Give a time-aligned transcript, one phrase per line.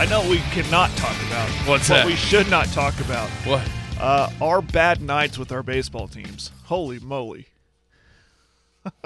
[0.00, 1.46] I know we cannot talk about.
[1.68, 2.06] What's what that?
[2.06, 3.28] we should not talk about.
[3.44, 3.70] What?
[4.00, 6.50] Uh, our bad nights with our baseball teams.
[6.64, 7.48] Holy moly!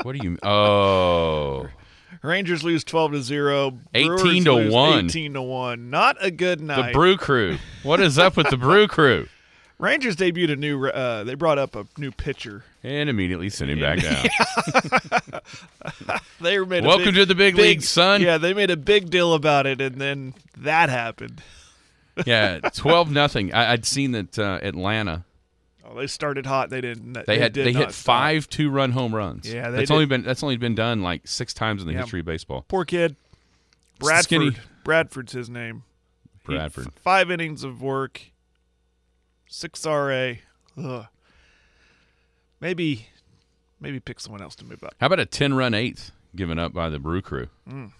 [0.05, 0.38] What do you?
[0.45, 1.66] Oh,
[2.23, 3.77] Rangers lose twelve to zero.
[3.93, 5.05] 18 Brewers to lose 1.
[5.07, 5.91] Eighteen to one.
[5.91, 6.77] Not a good night.
[6.77, 6.95] the night.
[6.95, 7.59] Brew Crew.
[7.83, 9.27] What is up with the Brew Crew?
[9.80, 10.87] Rangers debuted a new.
[10.87, 12.63] Uh, they brought up a new pitcher.
[12.85, 15.40] And immediately sent him back down.
[16.40, 18.21] They made a Welcome big- to the big league, son.
[18.21, 21.43] Yeah, they made a big deal about it, and then that happened.
[22.27, 23.52] Yeah, twelve nothing.
[23.52, 25.24] I'd seen that uh, Atlanta.
[25.85, 26.71] Oh, they started hot.
[26.71, 27.19] They didn't.
[27.27, 27.93] They had did they hit stop.
[27.93, 29.52] five two run home runs.
[29.52, 29.95] Yeah, they that's did.
[29.95, 32.02] only been that's only been done like six times in the Yeah.
[32.02, 32.66] history of baseball.
[32.69, 33.16] Poor kid.
[34.21, 34.51] Skinny.
[34.51, 34.65] Bradford.
[34.85, 35.83] Bradford's his name.
[36.45, 36.93] Bradford.
[37.02, 38.21] five innings of work.
[39.49, 40.35] Six RA.
[40.79, 41.07] Ugh.
[42.61, 43.09] Maybe,
[43.80, 44.95] maybe pick someone else to move up.
[45.01, 47.49] How about a ten run eighth given up by the Brew Crew?
[47.68, 47.91] Mm.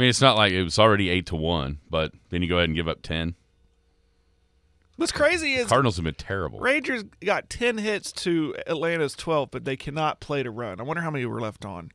[0.00, 2.56] I mean, it's not like it was already eight to one, but then you go
[2.56, 3.34] ahead and give up ten.
[4.96, 6.58] What's crazy is Cardinals have been terrible.
[6.58, 10.80] Rangers got ten hits to Atlanta's twelve, but they cannot play to run.
[10.80, 11.90] I wonder how many were left on.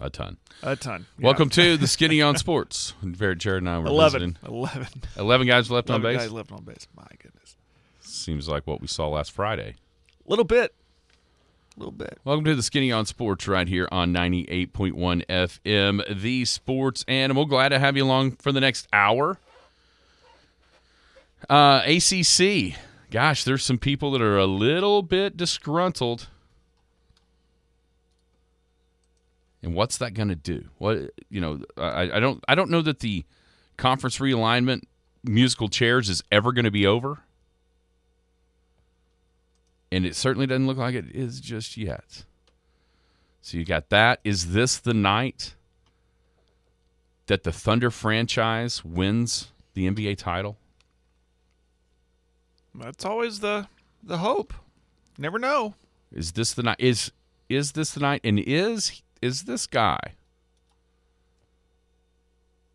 [0.00, 0.38] A ton.
[0.62, 1.04] A ton.
[1.18, 1.26] Yeah.
[1.26, 2.94] Welcome to the Skinny on Sports.
[3.10, 4.34] Jared, Jared and I were 11.
[4.34, 4.50] visiting.
[4.50, 4.86] 11.
[5.18, 6.16] Eleven guys left on base.
[6.16, 6.88] guys left on base.
[6.96, 7.58] My goodness.
[8.00, 9.74] Seems like what we saw last Friday.
[10.26, 10.74] A Little bit.
[11.76, 12.20] Little bit.
[12.22, 17.46] Welcome to the Skinny on Sports right here on 98.1 FM, the sports animal.
[17.46, 19.40] Glad to have you along for the next hour.
[21.50, 22.78] Uh, ACC.
[23.10, 26.28] Gosh, there's some people that are a little bit disgruntled.
[29.60, 30.66] And what's that going to do?
[30.78, 33.24] What you know, I, I don't I don't know that the
[33.76, 34.82] conference realignment
[35.24, 37.20] musical chairs is ever going to be over.
[39.94, 42.24] And it certainly doesn't look like it is just yet.
[43.42, 44.18] So you got that.
[44.24, 45.54] Is this the night
[47.26, 50.56] that the Thunder franchise wins the NBA title?
[52.74, 53.68] That's always the
[54.02, 54.52] the hope.
[55.16, 55.74] Never know.
[56.10, 56.80] Is this the night?
[56.80, 57.12] Is
[57.48, 58.20] is this the night?
[58.24, 60.14] And is is this guy?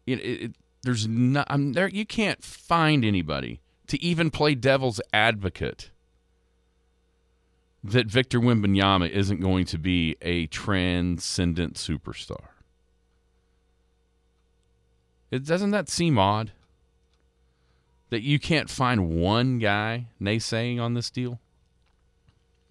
[0.08, 1.46] It, it, it- there's not.
[1.50, 1.90] I'm there.
[1.90, 5.90] You can't find anybody to even play devil's advocate
[7.84, 12.48] that Victor Wembanyama isn't going to be a transcendent superstar.
[15.32, 16.52] It doesn't that seem odd
[18.10, 21.40] that you can't find one guy naysaying on this deal?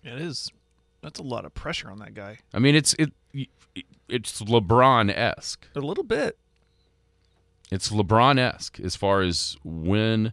[0.03, 0.51] It is.
[1.03, 2.39] That's a lot of pressure on that guy.
[2.53, 3.13] I mean, it's it,
[4.09, 5.67] it's LeBron esque.
[5.77, 6.37] A little bit.
[7.71, 10.33] It's LeBron esque as far as when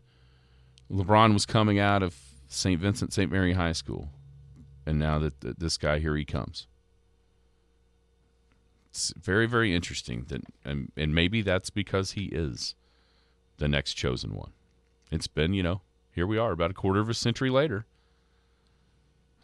[0.91, 2.15] LeBron was coming out of
[2.47, 2.79] St.
[2.79, 3.31] Vincent St.
[3.31, 4.09] Mary High School,
[4.85, 6.67] and now that, this guy here he comes.
[8.89, 12.75] It's very very interesting that, and, and maybe that's because he is
[13.57, 14.51] the next chosen one.
[15.11, 15.81] It's been you know
[16.13, 17.85] here we are about a quarter of a century later.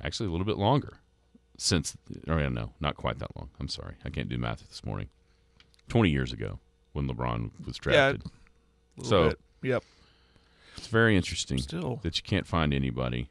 [0.02, 1.00] Actually, a little bit longer
[1.58, 1.96] since.
[2.28, 3.50] Oh, or no, not quite that long.
[3.60, 5.10] I'm sorry, I can't do math this morning.
[5.90, 6.60] Twenty years ago
[6.94, 8.24] when LeBron was drafted.
[8.98, 9.40] Little So bit.
[9.64, 9.84] Yep.
[10.78, 12.00] it's very interesting Still.
[12.04, 13.30] that you can't find anybody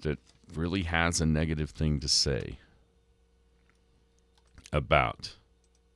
[0.00, 0.18] that
[0.54, 2.58] really has a negative thing to say
[4.72, 5.36] about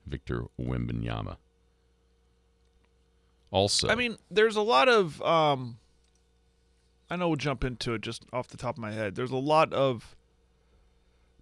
[0.06, 1.36] Victor Wembanyama.
[3.50, 5.78] Also, I mean, there's a lot of um
[7.10, 9.14] I know we'll jump into it just off the top of my head.
[9.14, 10.16] There's a lot of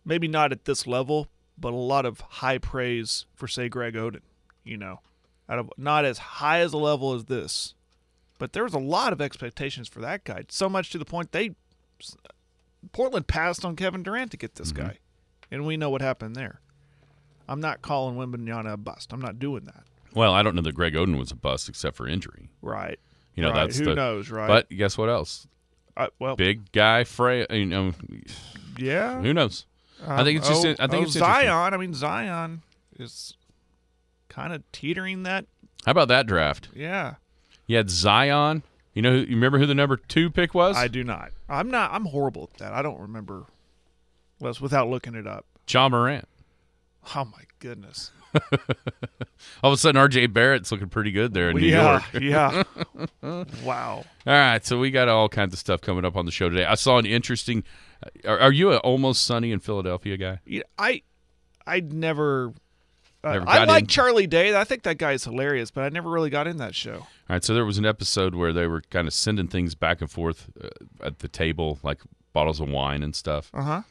[0.04, 4.22] maybe not at this level, but a lot of high praise for say Greg Oden,
[4.64, 5.00] you know.
[5.48, 7.74] Out of not as high as a level as this.
[8.38, 10.44] But there was a lot of expectations for that guy.
[10.48, 11.54] So much to the point they
[12.92, 14.86] Portland passed on Kevin Durant to get this Mm-hmm.
[14.88, 14.98] guy.
[15.50, 16.60] And we know what happened there.
[17.48, 19.12] I'm not calling Wembanyama a bust.
[19.12, 19.82] I'm not doing that.
[20.14, 22.48] well, I don't know that Greg Oden was a bust except for injury.
[22.62, 22.98] Right.
[23.34, 23.66] You know, Right.
[23.66, 24.46] that's Who the knows, right?
[24.46, 25.46] But guess what else?
[25.96, 27.46] I, well, Big guy, frail.
[27.50, 27.92] You know,
[28.78, 29.20] yeah.
[29.20, 29.66] who knows?
[30.06, 30.64] I think it's just.
[30.64, 31.12] Oh, I think oh, it's.
[31.12, 31.74] Zion.
[31.74, 32.62] I mean, Zion
[32.98, 33.34] is
[34.28, 35.46] kind of teetering that.
[35.84, 36.68] How about that draft?
[36.74, 37.14] Yeah,
[37.66, 38.62] You had Zion.
[38.94, 40.76] You know, you remember who the number two pick was?
[40.76, 41.30] I do not.
[41.48, 41.92] I'm not.
[41.92, 42.72] I'm horrible at that.
[42.72, 43.44] I don't remember.
[44.40, 45.46] Well, without looking it up.
[45.68, 46.26] Ja Morant.
[47.14, 48.10] Oh my goodness.
[49.62, 50.26] All of a sudden, R.J.
[50.26, 52.22] Barrett's looking pretty good there in New yeah, York.
[52.22, 52.62] yeah.
[53.64, 54.04] wow.
[54.26, 56.64] All right, so we got all kinds of stuff coming up on the show today.
[56.64, 57.64] I saw an interesting.
[58.24, 60.40] Are, are you a Always Sunny in Philadelphia guy?
[60.46, 61.02] Yeah, I,
[61.66, 62.52] I never.
[63.22, 63.86] Uh, I like in?
[63.88, 64.56] Charlie Day.
[64.56, 66.94] I think that guy is hilarious, but I never really got in that show.
[66.94, 70.00] All right, so there was an episode where they were kind of sending things back
[70.00, 70.68] and forth uh,
[71.04, 72.00] at the table, like
[72.32, 73.50] bottles of wine and stuff.
[73.52, 73.82] Uh huh.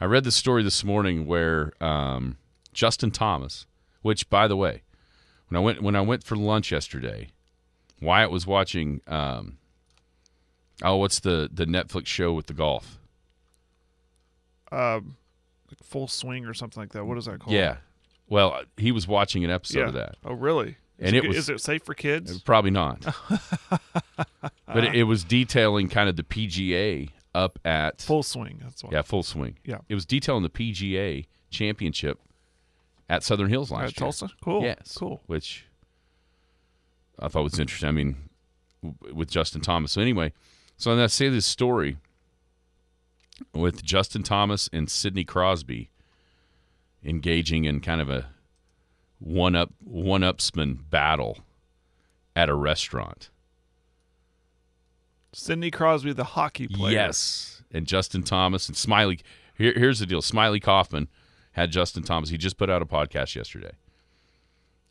[0.00, 2.36] I read the story this morning where um,
[2.72, 3.66] Justin Thomas,
[4.02, 4.82] which by the way,
[5.48, 7.28] when I went when I went for lunch yesterday,
[8.00, 9.00] Wyatt was watching.
[9.06, 9.58] Um,
[10.82, 12.98] oh, what's the the Netflix show with the golf?
[14.70, 15.16] Um,
[15.70, 17.04] like full swing or something like that.
[17.04, 17.54] What is that called?
[17.54, 17.76] Yeah,
[18.32, 19.86] well, uh, he was watching an episode Yeah.
[19.88, 20.16] of that.
[20.24, 20.76] Oh, really?
[20.98, 22.40] And is it it, was- is it safe for kids?
[22.40, 23.04] Probably not.
[24.66, 28.58] but it, it was detailing kind of the PGA up at Full swing.
[28.62, 28.92] That's what.
[28.92, 29.58] yeah full swing.
[29.64, 29.78] Yeah.
[29.88, 32.18] it was detailing the PGA championship
[33.08, 34.04] at Southern Hills last At year.
[34.06, 34.28] Tulsa.
[34.42, 34.62] Cool.
[34.62, 34.96] Yes.
[34.98, 35.22] Cool.
[35.26, 35.66] Which
[37.18, 37.88] I thought was interesting.
[37.88, 38.16] I mean,
[39.12, 39.92] with Justin Thomas.
[39.92, 40.32] So anyway,
[40.76, 41.96] so I say this story
[43.54, 45.90] with Justin Thomas and Sidney Crosby
[47.04, 48.28] engaging in kind of a
[49.18, 51.38] one up one upsman battle
[52.34, 53.30] at a restaurant.
[55.32, 56.92] Sidney Crosby, the hockey player.
[56.92, 59.20] Yes, and Justin Thomas and Smylie.
[59.56, 61.08] Here, here's the deal: Smylie Kaufman
[61.52, 62.30] had Justin Thomas.
[62.30, 63.72] He just put out a podcast yesterday,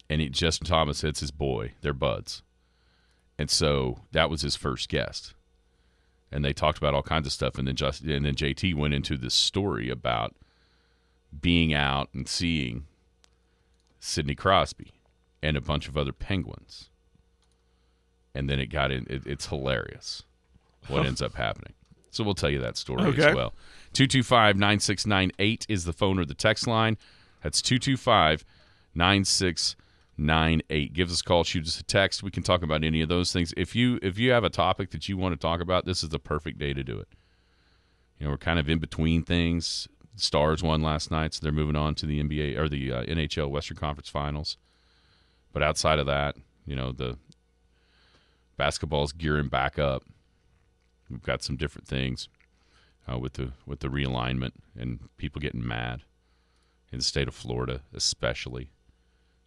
[0.10, 1.74] and he, Justin Thomas, it's his boy.
[1.82, 2.42] They're buds,
[3.38, 5.34] and so that was his first guest,
[6.32, 7.58] and they talked about all kinds of stuff.
[7.58, 10.36] And then just and then JT went into this story about
[11.40, 12.86] being out and seeing
[14.00, 14.92] Sidney Crosby
[15.42, 16.90] and a bunch of other Penguins,
[18.34, 19.06] and then it got in.
[19.10, 20.24] It, it's hilarious
[20.88, 21.08] what oh.
[21.08, 21.74] ends up happening.
[22.12, 23.30] So we'll tell you that story Okay.
[23.30, 23.54] as well.
[23.94, 26.98] 225 9698 is the phone or the text line.
[27.42, 28.46] That's 225
[28.94, 30.94] 9698.
[30.94, 32.24] Give us a call, shoot us a text.
[32.24, 33.54] We can talk about any of those things.
[33.58, 36.10] If you if you have a topic that you want to talk about, this is
[36.10, 37.08] the perfect day to do it.
[38.20, 39.88] You know, we're kind of in between things.
[40.16, 43.50] Stars won last night, so they're moving on to the NBA or the uh, NHL
[43.50, 44.58] Western Conference Finals.
[45.54, 46.36] But outside of that,
[46.66, 47.18] you know, the
[48.58, 50.04] basketball's gearing back up.
[51.10, 52.30] We've got some different things
[53.12, 56.04] uh, with the with the realignment and people getting mad
[56.92, 58.72] in the state of Florida, especially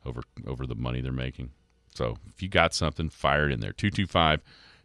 [0.04, 1.50] over over the money they're making.
[1.94, 3.72] So if you got something, fire it in there.
[3.72, 4.40] 225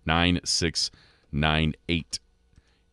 [0.06, 2.20] 9698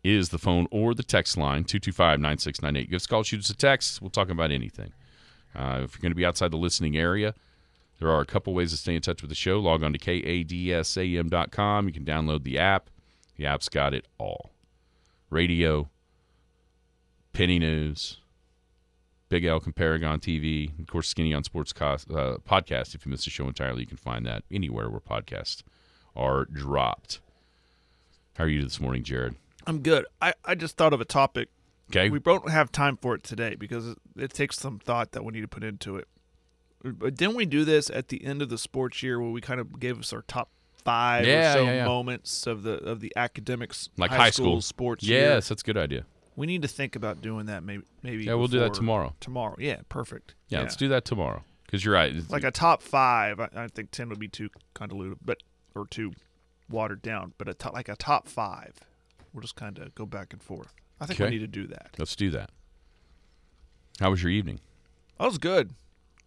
[0.07, 2.91] is the phone or the text line 225 9698.
[2.91, 4.01] Give us a call, shoot us a text.
[4.01, 4.93] We'll talk about anything.
[5.55, 7.35] Uh, if you're going to be outside the listening area,
[7.99, 9.59] there are a couple ways to stay in touch with the show.
[9.59, 11.87] Log on to kadsam.com.
[11.87, 12.91] You can download the app.
[13.37, 14.51] The app's got it all
[15.31, 15.89] radio,
[17.33, 18.19] penny news,
[19.29, 22.95] Big L and Paragon TV, of course, Skinny on Sports Cos- uh, podcast.
[22.95, 25.63] If you missed the show entirely, you can find that anywhere where podcasts
[26.15, 27.21] are dropped.
[28.35, 29.35] How are you this morning, Jared?
[29.67, 30.07] I'm good.
[30.21, 31.49] I, I just thought of a topic.
[31.91, 32.11] Okay.
[32.11, 35.33] We don't have time for it today because it, it takes some thought that we
[35.33, 36.09] need to put into it.
[36.83, 39.61] But didn't we do this at the end of the sports year where we kind
[39.61, 40.51] of gave us our top
[40.85, 41.85] five Yeah, or so yeah, yeah.
[41.85, 45.21] moments of the of the academics like high, school, sports year?
[45.21, 46.07] Yes, that's a good idea.
[46.37, 49.15] We need to think about doing that maybe maybe Yeah, we'll do that tomorrow.
[49.21, 49.57] Tomorrow.
[49.59, 50.35] Yeah, perfect.
[50.49, 51.45] Yeah, let's do that tomorrow.
[51.65, 52.15] Because you're right.
[52.31, 53.41] Like a top five.
[53.41, 55.39] I, I think ten would be too convoluted, but
[55.75, 56.13] or too
[56.69, 57.33] watered down.
[57.39, 58.75] But a top, like a top five,
[59.37, 60.73] we'll just kind of go back and forth.
[60.99, 61.35] I think we Okay.
[61.35, 61.91] need to do that.
[61.99, 62.51] let's do that.
[64.01, 64.61] How was your evening?
[65.19, 65.73] That was good.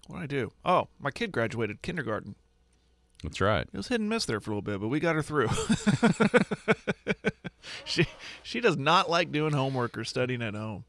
[0.07, 0.51] What did I do?
[0.63, 2.35] Oh, my kid graduated kindergarten.
[3.23, 3.67] That's right.
[3.71, 5.49] It was hit and miss there for a little bit, but we got her through.
[7.85, 8.05] she
[8.43, 10.85] she does not like doing homework or studying at home,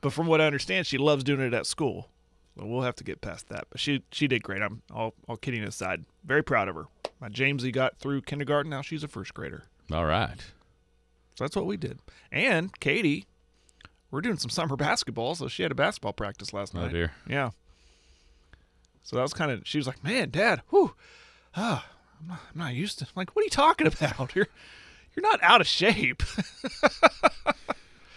[0.00, 2.08] but from what I understand, she loves doing it at school.
[2.56, 3.66] So we'll have to get past that.
[3.70, 4.62] But she she did great.
[4.62, 6.86] I'm all all kidding aside, very proud of her.
[7.20, 8.70] My Jamesy got through kindergarten.
[8.70, 9.64] Now she's a first grader.
[9.92, 10.38] All right.
[11.38, 12.00] So that's what we did.
[12.32, 13.24] And Katie,
[14.10, 16.90] we're doing some summer basketball, so she had a basketball practice last Oh, night.
[16.92, 17.12] dear.
[17.28, 17.50] Yeah.
[19.04, 19.62] So that was kind of.
[19.64, 20.94] She was like, "Man, Dad, whew,
[21.54, 21.86] ah,
[22.20, 24.34] I'm not, I'm not used to." I'm like, what are you talking about?
[24.34, 24.48] You're
[25.14, 26.24] you're not out of shape.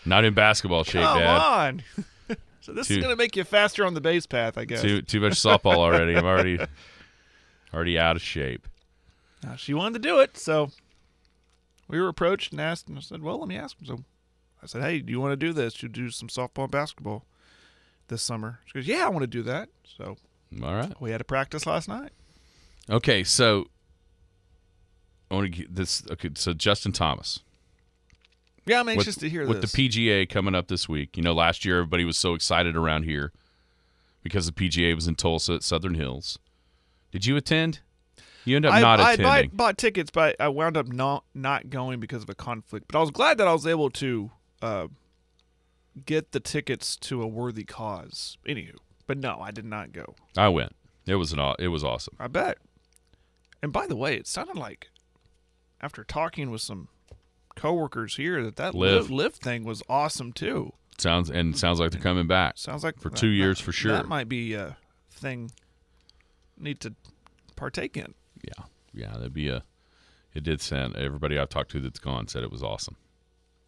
[0.03, 1.13] Not in basketball shape, Dad.
[1.13, 1.41] Come Dad.
[2.31, 2.37] on.
[2.61, 4.81] so this Too- is gonna make you faster on the base path, I guess.
[4.81, 6.15] Too too much softball already.
[6.15, 6.57] I'm already
[7.71, 8.67] already out of shape.
[9.43, 10.71] Now, she wanted to do it, so
[11.91, 14.03] we were approached and asked, and I said, "Well, let me ask him." So
[14.63, 15.83] I said, "Hey, do you want to do this?
[15.83, 17.25] You do some softball and basketball
[18.07, 20.17] this summer?" She goes, "Yeah, I want to do that." So
[20.63, 20.99] All right.
[21.01, 22.11] we had a practice last night.
[22.89, 23.67] Okay, so
[25.29, 26.03] I want to get this.
[26.09, 27.41] Okay, so Justin Thomas
[28.65, 29.49] Yeah, I'm with, anxious to hear this.
[29.49, 29.71] with this.
[29.71, 31.17] the PGA coming up this week.
[31.17, 33.31] You know, last year everybody was so excited around here
[34.23, 36.39] because the PGA was in Tulsa at Southern Hills.
[37.11, 37.79] Did you attend?
[38.45, 39.49] You ended up I, not I attending.
[39.51, 42.87] bought, bought tickets, but I wound up not not going because of a conflict.
[42.87, 44.31] But I was glad that I was able to
[44.61, 44.87] uh,
[46.05, 48.37] get the tickets to a worthy cause.
[48.47, 48.75] Anywho,
[49.07, 50.15] but no, I did not go.
[50.37, 50.75] I went.
[51.05, 52.15] It was an it was awesome.
[52.19, 52.57] I bet.
[53.63, 54.89] And by the way, it sounded like
[55.79, 56.87] after talking with some
[57.55, 58.93] coworkers here that that LIV.
[58.93, 60.73] live, live thing was awesome too.
[60.97, 62.57] Sounds and sounds like they're coming back.
[62.57, 63.91] Sounds like For that- two years that- for sure.
[63.91, 64.77] That might be a
[65.11, 65.51] thing
[66.57, 66.93] need to
[67.55, 68.13] partake in.
[68.43, 69.63] Yeah, yeah, that'd be a.
[70.33, 70.95] It did sound.
[70.95, 72.95] Everybody I've talked to that's gone said it was awesome,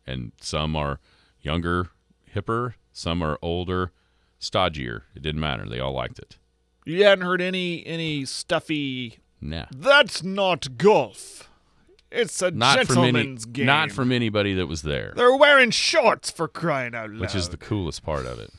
[0.08, 1.00] and some are
[1.42, 1.90] younger,
[2.34, 2.74] hipper.
[2.94, 3.92] Some are older,
[4.40, 5.02] stodgier.
[5.16, 5.68] It didn't matter.
[5.68, 6.38] They all liked it.
[6.86, 9.20] You hadn't heard any any stuffy.
[9.42, 11.50] Nah, That's not golf.
[12.12, 13.66] It's a not from any, gentleman's game.
[13.66, 17.20] not from anybody that was there, They're wearing shorts for crying out loud.
[17.20, 18.52] which is the coolest part of it.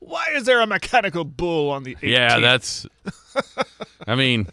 [0.00, 1.94] Why is there a mechanical bull on the?
[1.96, 2.02] 18th?
[2.02, 2.86] Yeah, that's.
[4.06, 4.48] I mean,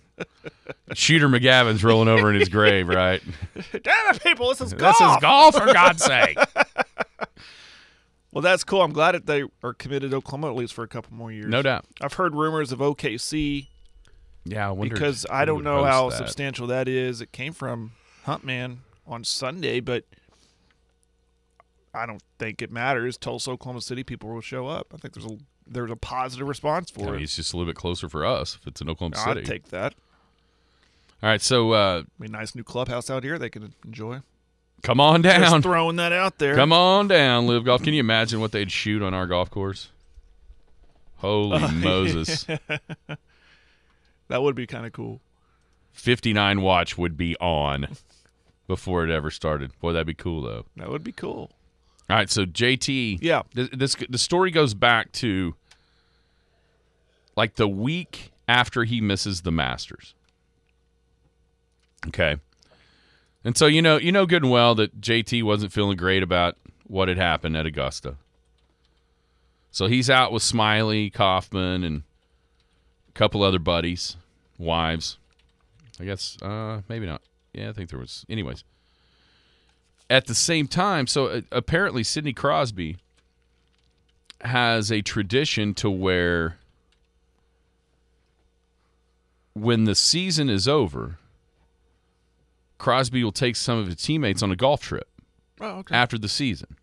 [0.93, 3.21] Shooter McGavin's rolling over in his grave, right?
[3.83, 4.49] Damn it, people!
[4.49, 4.97] This is golf.
[4.97, 6.37] This is golf, for God's sake.
[8.33, 8.81] Well, that's cool.
[8.81, 11.47] I'm glad that they are committed to Oklahoma at least for a couple more years.
[11.47, 11.83] No doubt.
[11.99, 13.67] I've heard rumors of OKC
[14.45, 16.15] Yeah, I wonder because I don't know how that.
[16.17, 17.19] substantial that is.
[17.19, 17.91] It came from
[18.25, 20.05] Huntman on Sunday, but
[21.93, 23.17] I don't think it matters.
[23.17, 24.87] Tulsa, Oklahoma City people will show up.
[24.93, 25.37] I think there's a
[25.67, 27.23] there's a positive response I for mean, it.
[27.23, 29.41] it's just a little bit closer for us if it's in Oklahoma City.
[29.41, 29.93] I'd take that.
[31.23, 34.21] All right, so uh, I mean, nice new clubhouse out here they can enjoy.
[34.81, 35.61] come on Just down.
[35.61, 36.55] throwing that out there.
[36.55, 37.83] Come on down, LIV Golf.
[37.83, 39.89] Can you imagine what they'd shoot on our golf course?
[41.17, 42.45] Holy Moses.
[44.27, 45.19] That would be kind of cool.
[45.91, 47.89] 59 watch would be on
[48.65, 49.77] before it ever started.
[49.81, 50.65] Boy, that'd be cool, though.
[50.77, 51.51] That would be cool.
[52.09, 53.17] All right, so JT.
[53.21, 53.41] Yeah.
[53.53, 55.53] th- This the story goes back to
[57.35, 60.13] like the week after he misses the Masters.
[62.07, 62.37] Okay.
[63.43, 66.57] And so you know, you know good and well that JT wasn't feeling great about
[66.87, 68.15] what had happened at Augusta.
[69.71, 72.03] So he's out with Smylie, Kaufman, and
[73.09, 74.17] a couple other buddies,
[74.57, 75.17] wives.
[75.99, 77.21] I guess uh maybe not.
[77.53, 78.25] Yeah, I think there was.
[78.29, 78.63] Anyways,
[80.09, 82.97] at the same time, so uh, apparently Sidney Crosby
[84.41, 86.57] has a tradition to where
[89.53, 91.17] when the season is over,
[92.81, 95.07] Crosby will take some of his teammates on a golf trip
[95.59, 95.93] Oh, okay.
[95.95, 96.77] after the season.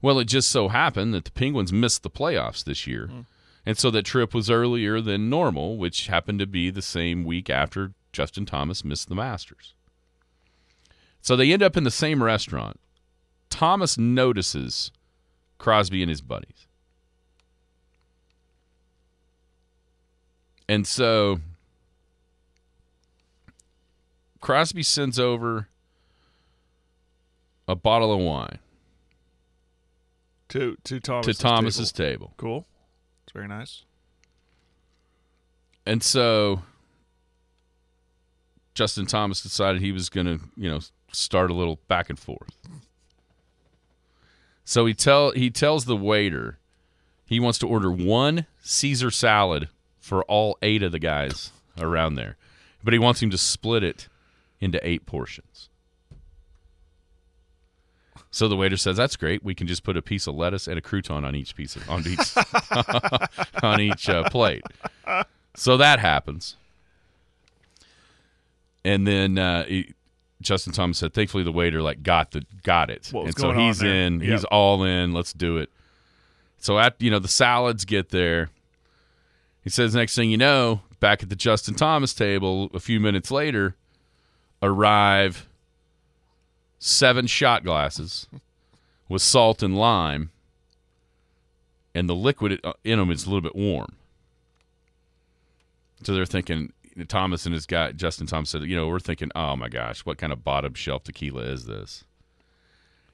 [0.00, 3.08] Well, it just so happened that the Penguins missed the playoffs this year.
[3.08, 3.20] Hmm.
[3.66, 7.50] And so that trip was earlier than normal, which happened to be the same week
[7.50, 9.74] after Justin Thomas missed the Masters.
[11.20, 12.80] So they end up in the same restaurant.
[13.50, 14.92] Thomas notices
[15.58, 16.66] Crosby and his buddies.
[20.66, 21.40] And so
[24.40, 25.68] Crosby sends over
[27.66, 28.58] a bottle of wine
[30.48, 32.32] to to Thomas to Thomas's table.
[32.36, 32.66] Cool.
[33.24, 33.84] It's very nice.
[35.84, 36.62] And so
[38.74, 40.80] Justin Thomas decided he was going to, you know,
[41.12, 42.50] start a little back and forth.
[44.64, 46.58] So he tell he tells the waiter
[47.24, 49.68] he wants to order one Caesar salad
[49.98, 52.36] for all 8 of the guys around there.
[52.84, 54.08] But he wants him to split it
[54.60, 55.68] into 8 portions.
[58.30, 59.42] So the waiter says, "That's great.
[59.42, 61.88] We can just put a piece of lettuce and a crouton on each piece of,
[61.88, 62.36] on each
[63.62, 64.62] on each uh, plate."
[65.54, 66.56] So that happens,
[68.84, 69.94] and then uh, he,
[70.42, 74.20] Justin Thomas said, "Thankfully, the waiter like got the got it, and so he's in.
[74.20, 74.30] Yep.
[74.30, 75.12] He's all in.
[75.12, 75.70] Let's do it."
[76.58, 78.50] So at you know the salads get there.
[79.64, 83.30] He says, "Next thing you know, back at the Justin Thomas table, a few minutes
[83.30, 83.74] later,
[84.62, 85.48] arrive
[86.78, 88.26] seven shot glasses
[89.08, 90.30] with salt and lime,
[91.94, 93.94] and the liquid uh, in them is a little bit warm."
[96.02, 96.72] So they're thinking
[97.06, 100.18] Thomas and his guy Justin Thomas said, you know, we're thinking, oh my gosh, what
[100.18, 102.04] kind of bottom shelf tequila is this?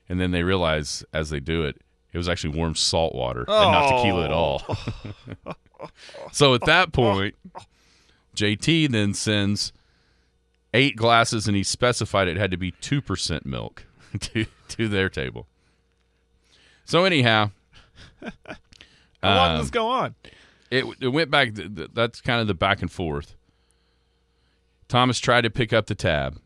[0.09, 1.81] And then they realize as they do it,
[2.13, 4.63] it was actually warm salt water and not tequila at all.
[6.33, 7.35] so at that point,
[8.37, 9.73] JT then sends
[10.75, 13.87] eight glasses, and he specified it had to be two percent milk
[14.21, 15.47] to to their table.
[16.85, 17.51] So anyhow,
[18.23, 20.15] How long um, does this go on?
[20.71, 21.55] it it went back.
[21.55, 23.35] th- th- That's kind of the back and forth.
[24.89, 26.39] Thomas tried to pick up the tab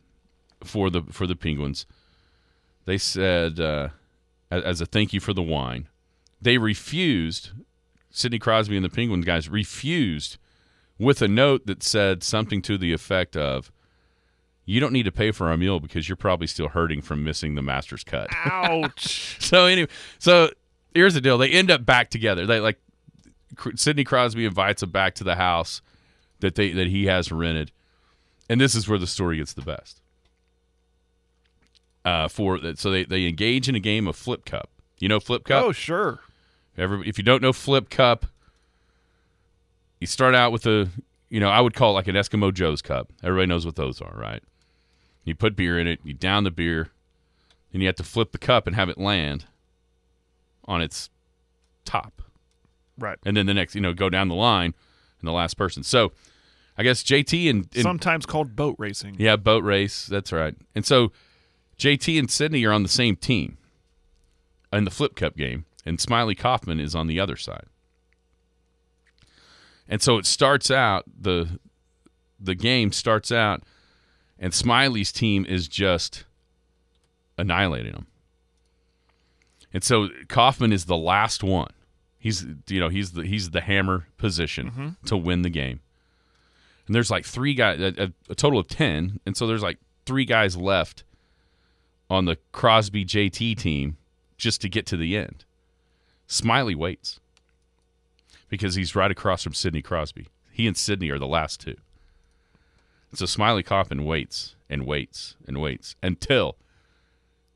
[0.63, 1.87] for the for the Penguins.
[2.85, 3.89] They said uh,
[4.51, 5.89] as, as a thank you for the wine.
[6.41, 7.51] They refused.
[8.11, 10.39] Sidney Crosby and the Penguins guys refused
[10.99, 13.71] with a note that said something to the effect of,
[14.69, 17.55] "You don't need to pay for our meal because you're probably still hurting from missing
[17.55, 19.37] the Masters cut." Ouch.
[19.41, 20.51] so anyway, so
[20.95, 22.47] here's the deal: they end up back together.
[22.47, 22.79] They like
[23.75, 25.83] Sidney Crosby invites them back to the house
[26.41, 27.73] that they that he has rented,
[28.49, 30.01] and this is where the story gets the best.
[32.05, 34.71] Uh, for that, so they they engage in a game of flip cup.
[34.99, 35.65] You know flip cup.
[35.65, 36.21] oh, sure.
[36.79, 38.25] Every, if you don't know Flip Cup,
[40.01, 40.89] you start out with a,
[41.29, 43.13] you know, I would call it like an Eskimo Joe's cup.
[43.23, 44.43] Everybody knows what those are, right?
[45.29, 46.91] You put beer in it, you down the beer,
[47.73, 49.45] and you have to flip the cup and have it land
[50.65, 51.11] on its
[51.85, 52.23] top.
[52.99, 53.19] Right.
[53.25, 54.75] And then the next, you know, go down the line
[55.21, 55.83] and the last person.
[55.83, 56.13] So
[56.77, 59.17] I guess JT and, and Sometimes called boat racing.
[59.19, 60.07] yeah, boat race.
[60.07, 60.55] That's right.
[60.75, 61.13] And so
[61.79, 63.59] JT and Sidney are on the same team
[64.73, 67.67] in the Flip Cup game, and Smylie Kaufman is on the other side.
[69.89, 71.59] And so it starts out the
[72.41, 73.63] the game starts out,
[74.39, 76.25] and Smylie's team is just
[77.37, 78.07] annihilating them.
[79.73, 81.71] And so Kaufman is the last one.
[82.19, 84.89] He's you know he's the he's the hammer position mm-hmm.
[85.07, 85.81] to win the game
[86.89, 90.25] and there's like three guys, a, a total of ten, and so there's like three
[90.25, 91.05] guys left
[92.11, 93.99] on the Crosby JT team
[94.39, 95.45] just to get to the end.
[96.27, 97.21] Smiley waits
[98.49, 100.29] because he's right across from Sidney Crosby.
[100.51, 101.77] He and Sidney are the last two.
[103.15, 106.57] So Smylie Kaufman waits and waits and waits until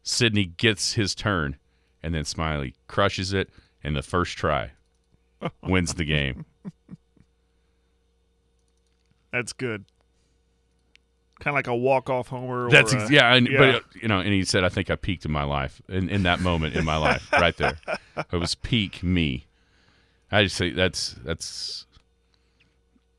[0.02, 1.56] Sidney gets his turn,
[2.02, 3.50] and then Smylie crushes it,
[3.84, 4.70] and the first try
[5.62, 6.46] wins the game.
[9.32, 9.84] That's good.
[11.40, 12.70] Kind of like a walk off homer.
[12.70, 13.58] That's a- yeah, and, yeah.
[13.58, 16.22] but you know, and he said, "I think I peaked in my life in, in
[16.22, 17.78] that moment in my life, right there.
[18.16, 19.46] It was peak me."
[20.30, 21.86] I just say that's that's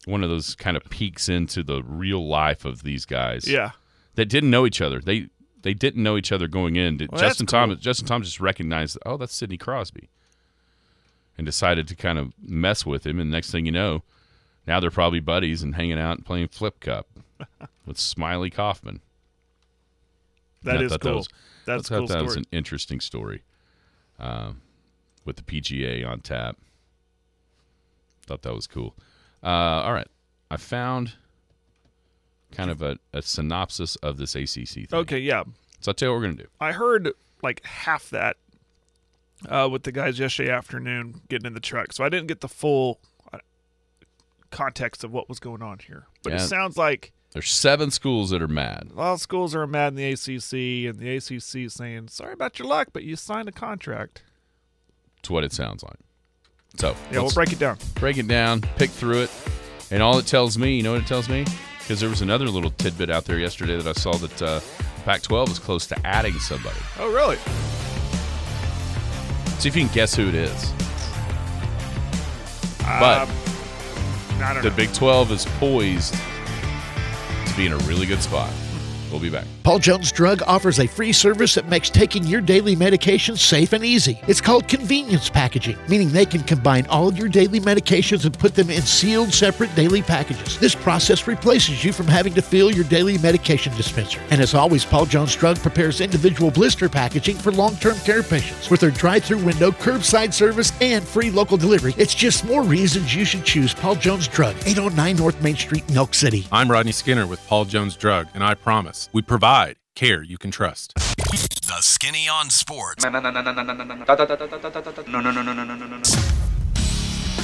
[0.05, 3.47] one of those kind of peeks into the real life of these guys.
[3.47, 3.71] yeah.
[4.15, 4.99] that didn't know each other.
[4.99, 5.27] They
[5.61, 6.99] they didn't know each other going in.
[7.09, 7.59] Well, Justin cool.
[7.59, 10.09] Thomas Justin Thomas just recognized, oh, that's Sidney Crosby,
[11.37, 13.19] and decided to kind of mess with him.
[13.19, 14.03] And next thing you know,
[14.67, 17.07] now they're probably buddies and hanging out and playing flip cup
[17.85, 19.01] with Smylie Kaufman.
[20.63, 21.11] That is cool.
[21.11, 21.29] That was,
[21.65, 23.43] That's I thought cool that was an interesting story
[24.19, 24.61] um,
[25.25, 26.57] with the PGA on tap.
[28.25, 28.95] Thought that was cool.
[29.43, 30.07] Uh, all right.
[30.49, 31.13] I found
[32.51, 34.87] kind of a, a synopsis of this ACC thing.
[34.93, 35.43] Okay, yeah.
[35.81, 36.49] So I'll tell you what we're going to do.
[36.61, 37.09] I heard
[37.41, 38.37] like half that
[39.49, 42.47] uh, with the guys yesterday afternoon getting in the truck, so I didn't get the
[42.47, 42.99] full
[43.33, 43.39] uh,
[44.51, 46.05] context of what was going on here.
[46.23, 46.43] But Yeah.
[46.43, 48.89] it sounds like There's seven schools that are mad.
[48.93, 52.33] a lot of schools are mad in the ACC, and the ACC is saying, "Sorry
[52.33, 54.21] about your luck, but you signed a contract."
[55.19, 55.97] It's what it sounds like.
[56.77, 57.77] So Yeah, we'll break it down.
[57.95, 59.31] break it down, pick through it,
[59.91, 61.45] and all it tells me, you know what it tells me?
[61.79, 64.59] Because there was another little tidbit out there yesterday that I saw that uh,
[65.05, 66.77] Pac-12 is close to adding somebody.
[66.97, 67.35] Oh, really?
[69.59, 70.71] See if you can guess who it is.
[72.79, 73.27] But
[74.41, 74.75] I don't the know.
[74.75, 78.51] Big 12 is poised to be in a really good spot.
[79.11, 79.45] We'll be back.
[79.63, 83.83] Paul Jones Drug offers a free service that makes taking your daily medications safe and
[83.83, 84.19] easy.
[84.27, 88.55] It's called convenience packaging, meaning they can combine all of your daily medications and put
[88.55, 90.59] them in sealed, separate daily packages.
[90.59, 94.19] This process replaces you from having to fill your daily medication dispenser.
[94.31, 98.69] And as always, Paul Jones Drug prepares individual blister packaging for long term care patients.
[98.69, 103.15] With their drive through window, curbside service, and free local delivery, it's just more reasons
[103.15, 106.47] you should choose Paul Jones Drug, 809 North Main Street, Elk City.
[106.51, 109.52] I'm Rodney Skinner with Paul Jones Drug, and I promise we provide
[109.95, 110.95] care you can trust.
[110.95, 113.03] The Skinny on Sports.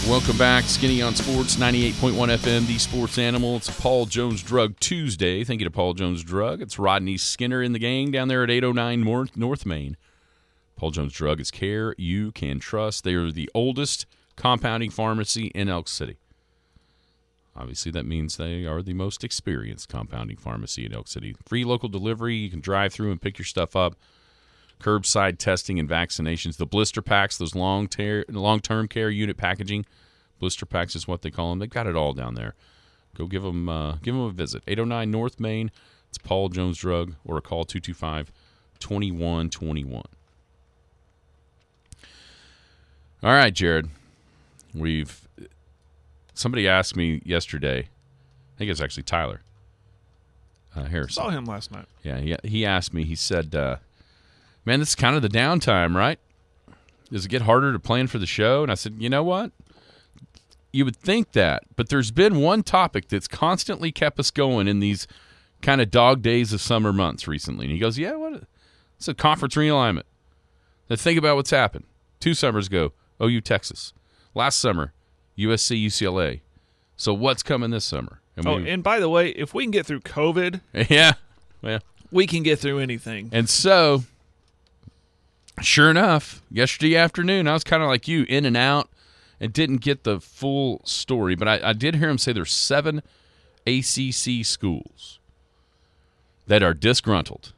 [0.08, 0.63] Welcome back.
[0.63, 3.58] Skinny on Sports, 98.1 FM, the sports animal.
[3.58, 5.43] It's Paul Jones Drug Tuesday.
[5.43, 6.63] Thank you to Paul Jones Drug.
[6.63, 9.95] It's Rodney Skinner in the gang down there at 809 North, North Main.
[10.76, 13.04] Paul Jones Drug is care you can trust.
[13.04, 16.17] They are the oldest compounding pharmacy in Elk City.
[17.60, 21.36] Obviously, that means they are the most experienced compounding pharmacy in Elk City.
[21.45, 22.36] Free local delivery.
[22.36, 23.95] You can drive through and pick your stuff up.
[24.82, 26.56] Curbside testing and vaccinations.
[26.56, 29.86] The blister packs, those long ter- long-term care unit packaging.
[30.39, 31.60] Blister packs is what they call them.
[31.60, 32.56] They've got it all down there.
[33.13, 34.63] Go give them, uh, give them a visit.
[34.65, 35.69] 809 North Main.
[36.08, 38.32] It's Paul Jones Drug or a call 225
[38.80, 40.04] 2121.
[43.22, 43.89] All right, Jared.
[44.74, 45.28] We've
[46.39, 47.80] somebody asked me yesterday.
[47.80, 49.41] I think it's actually Tyler
[50.75, 51.23] uh, Harrison.
[51.23, 51.86] Saw him last night.
[52.04, 53.04] Yeah, he, he asked me.
[53.04, 53.78] He said, uh,
[54.65, 56.19] "Man, this is kind of the downtime, right?
[57.12, 59.52] Does it get harder to plan for the show?" And I said, "You know what?
[60.71, 64.80] you would think that, but there's been one topic that's constantly kept us going in
[64.80, 65.08] these
[65.62, 67.65] kind of dog days of summer months recently.
[67.65, 68.43] And he goes, "Yeah, what?
[68.97, 70.04] It's a conference realignment."
[70.89, 71.86] Now think about what's happened.
[72.19, 73.93] Two summers ago, OU Texas.
[74.36, 74.93] Last summer,
[75.39, 76.41] USC UCLA.
[76.97, 78.19] So what's coming this summer?
[78.36, 81.13] And Oh, we- and by the way, if we can get through COVID, yeah,
[81.62, 81.80] well,
[82.12, 83.30] we can get through anything.
[83.32, 84.04] and so,
[85.62, 88.89] sure enough, yesterday afternoon, I was kind of like you, in and out,
[89.39, 91.36] and didn't get the full story.
[91.36, 93.02] But I, I did hear him say there's seven
[93.67, 95.19] ACC schools
[96.47, 97.54] that are disgruntled,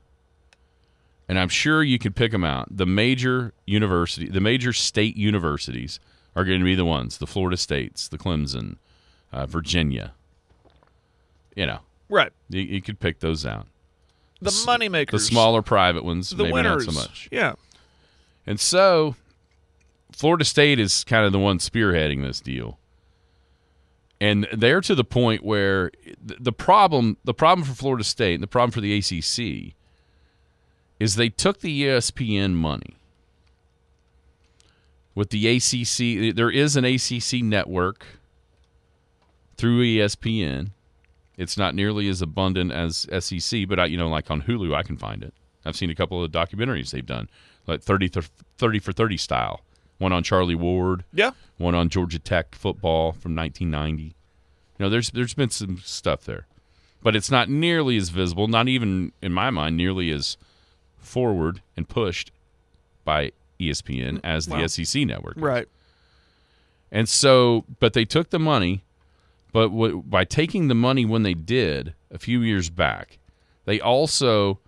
[1.27, 2.67] and I'm sure you can pick them out.
[2.75, 5.99] The major university, the major state universities
[6.35, 8.77] are going to be the ones: the Florida States, the Clemson,
[9.31, 10.13] uh, Virginia.
[11.55, 12.31] You know, Right.
[12.49, 13.67] you, you could pick those out.
[14.41, 15.11] The moneymakers.
[15.11, 16.85] The smaller private ones, the maybe winners.
[16.87, 17.27] not so much.
[17.31, 17.53] Yeah.
[18.47, 19.15] And so,
[20.11, 22.79] Florida State is kind of the one spearheading this deal,
[24.19, 28.47] and they're to the point where the problem, the problem for Florida State, and the
[28.47, 29.73] problem for the ACC,
[30.99, 32.95] is they took the ESPN money.
[35.13, 38.05] With the ACC, there is an ACC network
[39.57, 40.71] through ESPN.
[41.37, 44.83] It's not nearly as abundant as SEC, but I, you know, like on Hulu, I
[44.83, 45.33] can find it.
[45.65, 47.29] I've seen a couple of documentaries they've done,
[47.67, 49.61] like 30, th- 30 for 30 style.
[49.97, 51.31] One on Charlie Ward, Yeah.
[51.57, 54.03] one on Georgia Tech football from 1990.
[54.03, 54.13] You
[54.79, 56.47] know, there's there's been some stuff there,
[57.03, 58.47] but it's not nearly as visible.
[58.47, 60.37] Not even in my mind, nearly as
[60.97, 62.31] forward and pushed
[63.05, 65.37] by ESPN as the Well, SEC network.
[65.37, 65.43] is.
[65.43, 65.67] Right.
[66.91, 68.83] And so, but they took the money,
[69.53, 73.19] but w- by taking the money when they did a few years back,
[73.65, 74.59] they also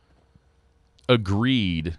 [1.10, 1.98] agreed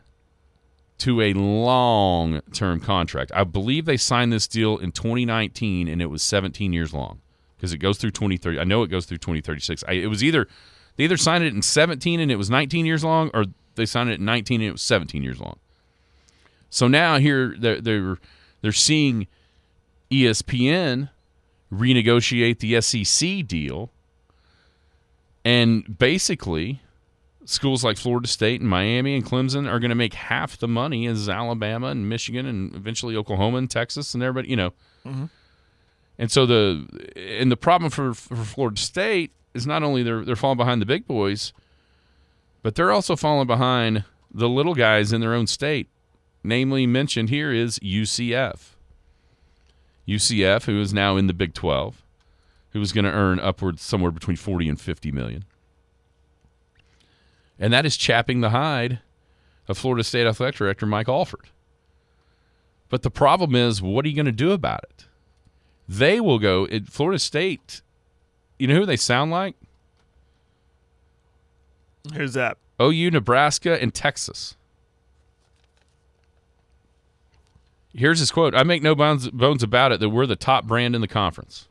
[0.98, 3.32] to a long term contract.
[3.34, 7.20] I believe they signed this deal in 2019 and it was 17 years long
[7.56, 8.58] because it goes through 2030.
[8.60, 9.84] I know it goes through 2036.
[9.88, 10.46] I, it was either
[10.96, 14.08] they either signed it in 17 and it was 19 years long or they signed
[14.10, 15.58] it in 19 and it was 17 years long.
[16.74, 18.18] So now here they're they're,
[18.60, 19.28] they're seeing
[20.10, 21.08] ESPN
[21.72, 23.92] renegotiate the SEC deal,
[25.44, 26.80] and basically,
[27.44, 31.06] schools like Florida State and Miami and Clemson are going to make half the money
[31.06, 34.70] as Alabama and Michigan and eventually Oklahoma and Texas and everybody, you know.
[35.06, 35.26] Mm-hmm.
[36.18, 40.34] And so the and the problem for for Florida State is not only they're they're
[40.34, 41.52] falling behind the big boys,
[42.64, 45.88] but they're also falling behind the little guys in their own state.
[46.44, 48.74] Namely, mentioned here is UCF.
[50.06, 52.02] UCF, who is now in the Big 12,
[52.70, 55.46] who is going to earn upwards somewhere between 40 and 50 million.
[57.58, 58.98] And that is chapping the hide
[59.68, 61.48] of Florida State Athletic Director Mike Alford.
[62.90, 65.06] But the problem is, what are you going to do about it?
[65.88, 67.80] They will go at Florida State.
[68.58, 69.56] You know who they sound like?
[72.14, 72.58] Who's that.
[72.80, 74.56] OU, Nebraska, and Texas.
[77.94, 80.94] Here's his quote I make no bones, bones about it that we're the top brand
[80.94, 81.68] in the conference.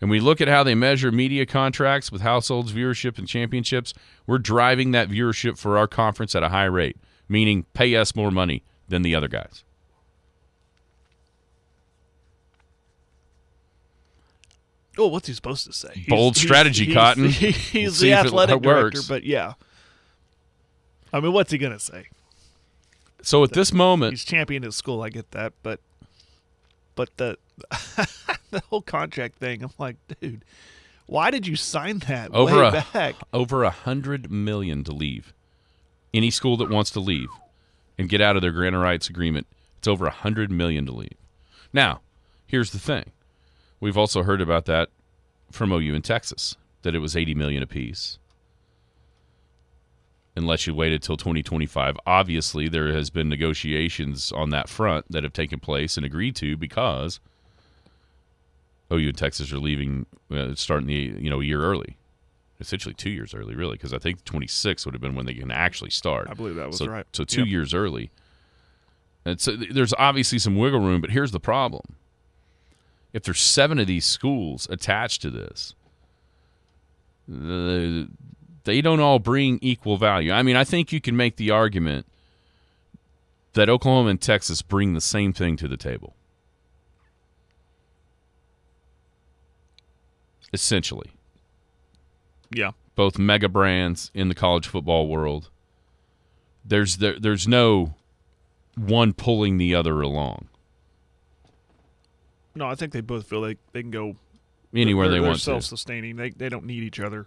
[0.00, 3.92] And we look at how they measure media contracts with households, viewership, and championships.
[4.28, 6.96] We're driving that viewership for our conference at a high rate,
[7.28, 9.64] meaning pay us more money than the other guys.
[14.96, 16.04] Oh, what's he supposed to say?
[16.08, 17.28] Bold he's- strategy, he's- Cotton.
[17.28, 19.54] He's We'll the see if it athletic director, but yeah.
[21.12, 22.08] I mean, what's he gonna say?
[23.22, 25.02] So at this moment, He's championing his school.
[25.02, 25.80] I get that, but
[26.94, 27.36] but the
[28.50, 29.62] the whole contract thing.
[29.62, 30.44] I'm like, dude,
[31.06, 33.14] why did you sign that over way a back?
[33.32, 35.32] over a hundred million to leave.
[36.14, 37.28] Any school that wants to leave
[37.98, 39.46] and get out of their grant of rights agreement,
[39.78, 41.16] it's over a hundred million to leave.
[41.72, 42.00] Now,
[42.46, 43.10] here's the thing:
[43.80, 44.88] we've also heard about that
[45.50, 48.18] from OU in Texas that it was eighty million apiece.
[50.38, 51.96] Unless you waited till 2025.
[52.06, 56.56] Obviously, there has been negotiations on that front that have taken place and agreed to
[56.56, 57.18] because
[58.92, 61.96] OU and Texas are leaving, uh, starting the you know a year early,
[62.60, 65.50] essentially two years early, really, because I think 26 would have been when they can
[65.50, 66.28] actually start.
[66.30, 67.04] I believe that was so, right.
[67.12, 67.48] So two Yep.
[67.48, 68.10] years early.
[69.24, 71.82] And so there's obviously some wiggle room, but here's the problem:
[73.12, 75.74] if there's seven of these schools attached to this,
[77.26, 78.08] the,
[78.68, 80.30] they don't all bring equal value.
[80.30, 82.04] I mean, I think you can make the argument
[83.54, 86.14] that Oklahoma and Texas bring the same thing to the table.
[90.52, 91.10] Essentially,
[92.54, 95.48] Yeah, both mega brands in the college football world.
[96.62, 97.94] There's there, there's no
[98.76, 100.48] one pulling the other along.
[102.54, 104.16] No, I think they both feel they they can go
[104.74, 106.16] anywhere they're, they they're want self-sustaining.
[106.16, 107.26] They they don't need each other.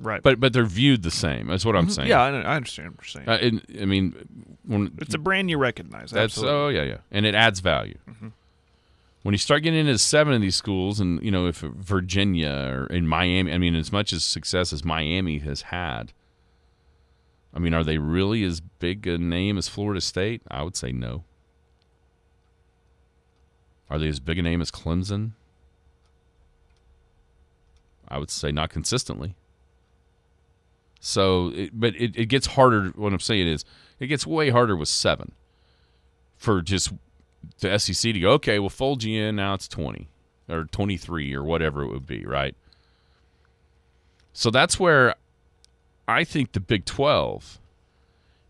[0.00, 0.22] Right.
[0.22, 1.48] But but they're viewed the same.
[1.48, 2.08] That's what I'm saying.
[2.08, 3.28] yeah, I, I understand what you're saying.
[3.28, 6.10] Uh, and, I mean, when it's a brand you recognize.
[6.10, 6.54] That's absolutely.
[6.54, 7.98] oh yeah yeah, and it adds value.
[9.22, 12.86] When you start getting into seven of these schools, and you know if Virginia or
[12.86, 16.12] in Miami, I mean, as much as success as Miami has had,
[17.52, 20.40] I mean, are they really as big a name as Florida State?
[20.50, 21.24] I would say no.
[23.90, 25.32] Are they as big a name as Clemson?
[28.08, 29.36] I would say not consistently.
[31.00, 32.88] So, it, but it, it gets harder.
[32.90, 33.64] What I'm saying is,
[33.98, 35.32] it gets way harder with seven
[36.36, 36.92] for just
[37.60, 39.36] the SEC to go, okay, we'll fold you in.
[39.36, 40.08] Now it's 20
[40.48, 42.54] or 23 or whatever it would be, right?
[44.32, 45.14] So that's where
[46.08, 47.58] I think the Big 12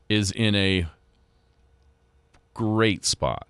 [0.08, 0.86] is in a
[2.54, 3.46] great spot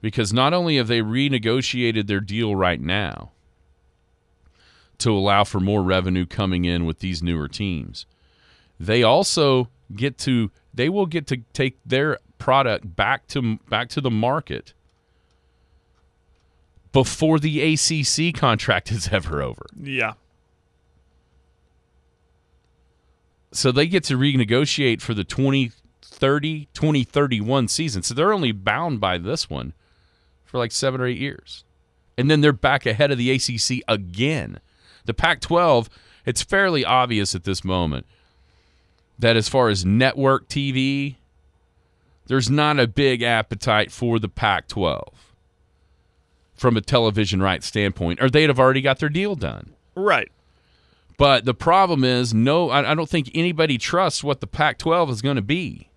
[0.00, 3.31] because not only have they renegotiated their deal right now
[5.02, 8.06] to allow for more revenue coming in with these newer teams,
[8.78, 14.00] they also get to they will get to take their product back to back to
[14.00, 14.72] the market
[16.92, 19.66] before the ACC contract is ever over.
[19.80, 20.14] Yeah.
[23.52, 28.02] So they get to renegotiate for the 2030 2031 season.
[28.02, 29.74] So they're only bound by this one
[30.44, 31.64] for like 7 or 8 years.
[32.16, 34.60] And then they're back ahead of the ACC again.
[35.04, 35.88] The Pac 12,
[36.24, 38.06] it's fairly obvious at this moment
[39.18, 41.16] that as far as network TV,
[42.26, 45.32] there's not a big appetite for the Pac 12
[46.54, 49.74] from a television rights standpoint, or they'd have already got their deal done.
[49.94, 50.30] Right.
[51.18, 55.22] But the problem is, no, I, don't think anybody trusts what the Pac 12 is
[55.22, 55.88] going to be.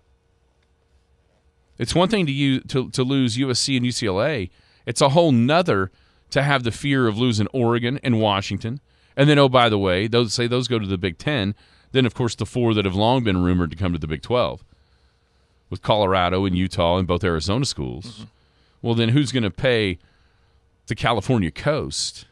[1.78, 4.50] It's one thing to, use, to, to lose USC and UCLA,
[4.86, 5.90] it's a whole nother
[6.30, 8.80] to have the fear of losing Oregon and Washington.
[9.16, 11.54] And then, oh, by the way, those say those go to the Big Ten.
[11.92, 14.20] Then, of course, the four that have long been rumored to come to the Big
[14.22, 14.62] 12
[15.70, 18.06] with Colorado and Utah and both Arizona schools.
[18.06, 18.24] Mm-hmm.
[18.82, 19.98] Well, then who's going to pay
[20.86, 22.26] the California coast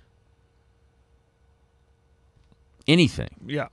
[2.87, 3.69] anything Yeah.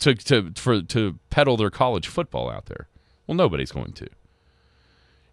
[0.00, 2.88] to, to, for, to peddle their college football out there?
[3.26, 4.08] Well, nobody's going to.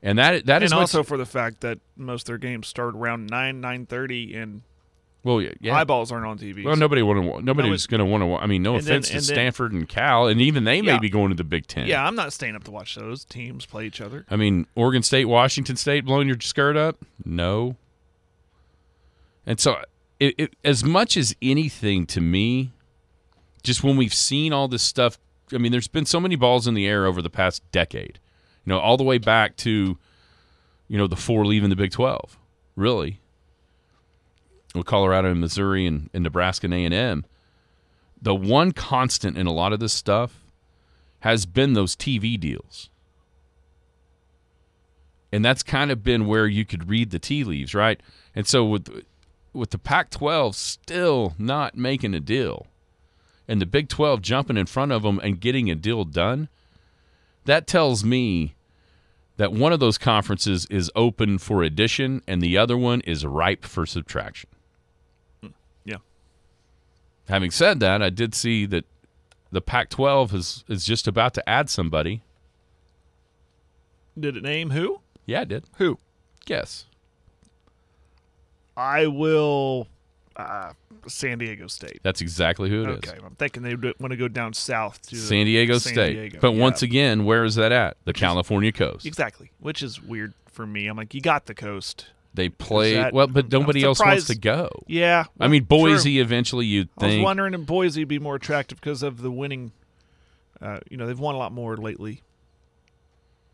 [0.04, 2.96] And that that is and also for the fact that most of their games start
[2.96, 4.64] around nine nine thirty, and
[5.24, 5.76] well, yeah, yeah.
[5.76, 6.64] eyeballs aren't on TV.
[6.64, 7.44] Well, nobody want.
[7.44, 8.36] Nobody's going to want to.
[8.36, 10.98] I mean, no And then- offense to then- Stanford and Cal, and even they may
[11.00, 11.88] be going to the Big Ten.
[11.88, 14.26] yeah, I'm not staying up to watch those teams play each other.
[14.32, 16.98] I mean, Oregon State, Washington State blowing your skirt up?
[17.24, 17.76] No.
[19.46, 19.78] And so,
[20.20, 22.72] it, it, as much as anything to me,
[23.64, 25.18] just when we've seen all this stuff,
[25.54, 28.20] I mean, there's been so many balls in the air over the past decade,
[28.66, 29.98] you know, all the way back to,
[30.88, 32.38] you know, the four leaving the Big 12,
[32.76, 33.20] really,
[34.80, 37.26] with Colorado and Missouri and, and Nebraska and A&M.
[38.22, 40.44] The one constant in a lot of this stuff
[41.22, 42.92] has been those TV deals
[45.32, 48.02] and that's kind of been where you could read the tea leaves, right?
[48.36, 49.04] And so with
[49.54, 52.68] with the Pac-12 still not making a deal,
[53.48, 56.48] and the Big 12 jumping in front of them and getting a deal done,
[57.46, 58.56] that tells me
[59.36, 63.66] that one of those conferences is open for addition, and the other one is ripe
[63.66, 64.50] for subtraction.
[67.32, 68.84] Having said that, I did see that
[69.52, 72.24] the Pac-12 is is just about to add somebody.
[74.20, 75.00] Did it name who?
[75.26, 75.64] Yeah, it did.
[75.78, 75.98] Who?
[76.46, 76.86] Guess.
[78.76, 79.88] I will.
[80.36, 80.74] Uh,
[81.08, 82.00] San Diego State.
[82.04, 82.98] That's exactly who it is.
[83.12, 86.14] okay, I'm thinking they want to go down south to San Diego San State.
[86.14, 86.40] Diego.
[86.42, 86.62] But Yeah.
[86.62, 87.98] once again, where is that at?
[88.06, 89.06] The California coast.
[89.06, 90.88] exactly, which is weird for me.
[90.88, 92.08] I'm like, you got the coast.
[92.34, 94.70] They play that- well, but nobody else wants to go.
[94.88, 95.78] Yeah, I mean, true.
[95.78, 97.12] Boise eventually you'd think.
[97.14, 99.72] I was wondering if Boise would be more attractive because of the winning.
[100.62, 102.22] Uh, you know, they've won a lot more lately.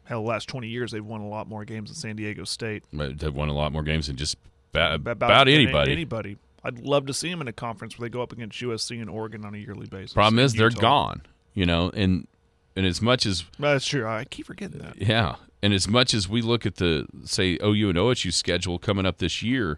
[0.04, 2.84] Hell, the last 20 years, they've won a lot more games than San Diego State.
[2.94, 4.38] but They've won a lot more games than just
[4.72, 5.92] ba- About, about, anybody.
[5.92, 6.38] Anybody.
[6.64, 9.10] I'd love to see them in a conference where they go up against USC and
[9.10, 10.14] Oregon on a yearly basis.
[10.14, 11.22] Problem is they're gone.
[11.54, 12.28] You know, and
[12.76, 14.06] and as much as That's true.
[14.08, 15.02] I keep forgetting that.
[15.02, 19.06] yeah, and as much as we look at the say OU and OSU schedule coming
[19.06, 19.78] up this year,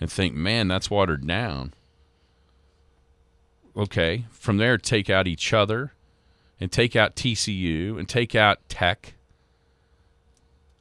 [0.00, 1.74] and think, man, that's watered down.
[3.76, 5.92] Okay, from there, take out each other,
[6.58, 9.14] and take out TCU, and take out Tech,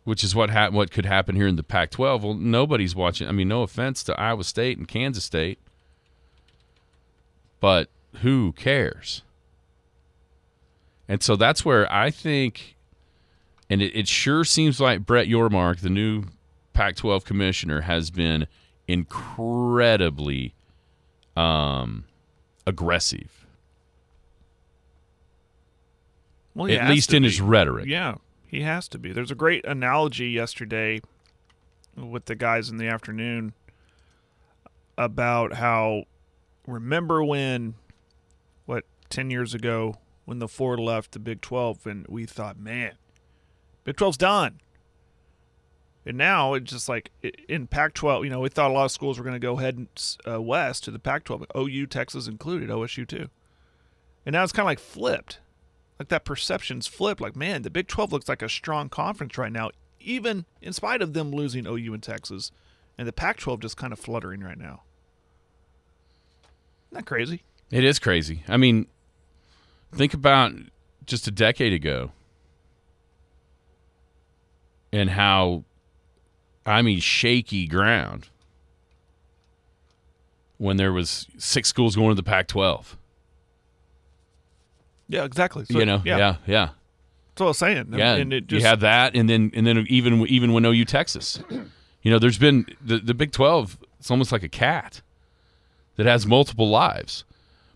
[0.03, 2.21] which is what hap- what could happen here in the Pac-12.
[2.21, 3.27] Well, nobody's watching.
[3.27, 5.59] I mean, no offense to Iowa State and Kansas State,
[7.59, 7.89] but
[8.21, 9.21] who cares?
[11.07, 12.75] And so that's where I think,
[13.69, 16.23] and it, it sure seems like Brett Yormark, the new
[16.73, 18.47] Pac-12 commissioner has been
[18.87, 20.53] incredibly
[21.35, 22.05] um,
[22.65, 23.45] aggressive,
[26.55, 27.29] Well, at least in be.
[27.29, 27.85] his rhetoric.
[27.85, 28.15] Yeah,
[28.47, 29.13] he has to be.
[29.13, 31.01] There's a great analogy yesterday
[31.95, 33.53] with the guys in the afternoon
[34.97, 36.03] about how
[36.67, 37.75] remember when
[38.65, 42.93] what 10 years ago when the four left the Big 12 and we thought, "Man,
[43.89, 44.59] Big 12's done."
[46.05, 47.11] And now it's just like
[47.47, 49.87] in Pac-12, you know, we thought a lot of schools were going to go head
[50.27, 53.29] uh, west to the Pac-12, OU, Texas included, OSU too.
[54.25, 55.39] And now it's kind of like flipped
[55.99, 57.21] like that perception's flipped.
[57.21, 61.01] Like, man, the Big 12 looks like a strong conference right now, even in spite
[61.01, 62.51] of them losing OU and Texas,
[62.97, 64.83] and the Pac 12 just kind of fluttering right now.
[66.87, 67.43] Isn't that crazy?
[67.69, 68.43] It is crazy.
[68.47, 68.87] I mean,
[69.93, 70.53] think about
[71.05, 72.11] just a decade ago
[74.91, 75.63] and how,
[76.65, 78.29] I mean, shaky ground
[80.57, 82.95] when there was six schools going to the Pac-12.
[85.07, 85.65] Yeah, exactly.
[85.65, 86.69] So, you know, yeah, yeah, yeah.
[87.29, 87.93] That's what I was saying.
[87.95, 88.15] yeah.
[88.15, 91.41] And it just, you had that, and then and then even even when OU Texas,
[91.49, 93.77] you know, there's been the the Big Twelve.
[93.99, 95.01] It's almost like a cat
[95.95, 97.23] that has multiple lives.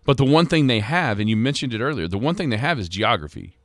[0.04, 2.58] But the one thing they have, and you mentioned it earlier, the one thing they
[2.58, 3.56] have is geography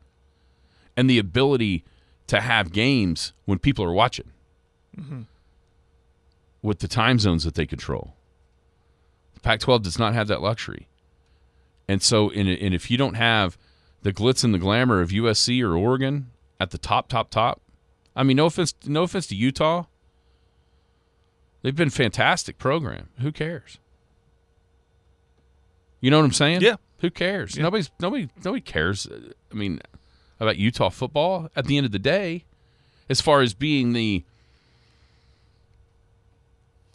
[0.96, 1.84] and the ability
[2.30, 4.32] to have games when people are watching
[4.96, 5.22] mm-hmm.
[6.62, 8.14] with the time zones that they control.
[9.34, 10.88] The Pac 12 does not have that luxury.
[11.88, 13.58] And so, in, and if you don't have
[14.04, 17.62] the glitz and the glamour of USC or Oregon at the top, top, top,
[18.16, 19.86] I mean, no offense, no offense to Utah.
[21.64, 23.10] They've been fantastic program.
[23.22, 23.80] Who cares?
[26.00, 26.62] You know what I'm saying?
[26.62, 26.76] Yeah.
[27.00, 27.58] Who cares?
[27.58, 29.08] Nobody's nobody nobody cares.
[29.52, 29.82] I mean,
[30.40, 32.46] about Utah football at the end of the day,
[33.10, 34.24] as far as being the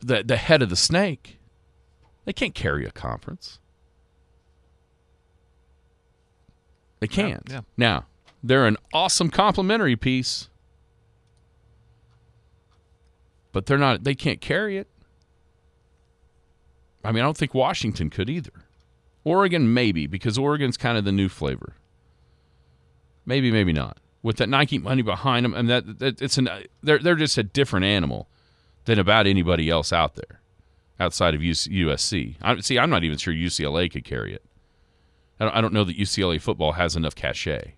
[0.01, 1.39] the the head of the snake,
[2.25, 3.59] they can't carry a conference.
[7.01, 7.43] They can't.
[7.51, 7.61] yeah.
[7.77, 8.07] Now,
[8.43, 10.49] they're an awesome complimentary piece,
[13.53, 14.05] but they're not.
[14.05, 14.89] They can't carry it.
[17.05, 18.53] I mean, I don't think Washington could either.
[19.25, 21.75] Oregon maybe because Oregon's kind of the new flavor.
[23.27, 23.99] Maybe, maybe not.
[24.23, 26.49] With that Nike money behind them, and that, that it's an
[26.83, 28.29] they're they're just a different animal
[28.87, 30.41] than about anybody else out there,
[30.99, 32.37] outside of USC.
[32.41, 34.43] I, see, I'm not even sure UCLA could carry it.
[35.41, 37.75] I don't, I don't know that UCLA football has enough cachet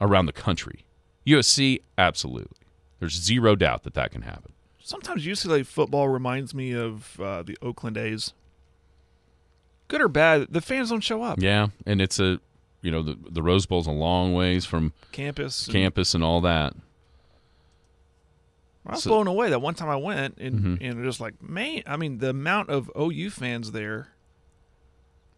[0.00, 0.84] around the country.
[1.26, 2.56] USC, absolutely.
[3.00, 4.52] There's zero doubt that that can happen.
[4.82, 8.32] sometimes UCLA football reminds me of uh, the Oakland A's.
[9.88, 11.40] Good or bad, the fans don't show up.
[11.40, 12.40] Yeah, and it's a,
[12.82, 15.66] you know, the the Rose Bowl's a long ways from Campus.
[15.66, 16.74] campus and all that.
[18.86, 19.14] I was So- Mm-hmm.
[19.16, 22.30] blown away that one time I went and and just like man, I mean the
[22.30, 24.08] amount of OU fans there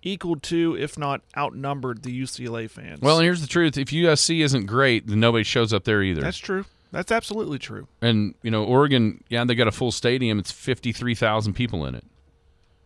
[0.03, 3.01] equaled to, if not outnumbered, the UCLA fans.
[3.03, 6.21] Well, and here's the truth: if USC isn't great, then nobody shows up there either.
[6.21, 6.65] that's true.
[6.93, 7.87] That's absolutely true.
[8.03, 10.39] and you know, Oregon, yeah, they got a full stadium.
[10.39, 12.05] It's fifty three thousand people in it.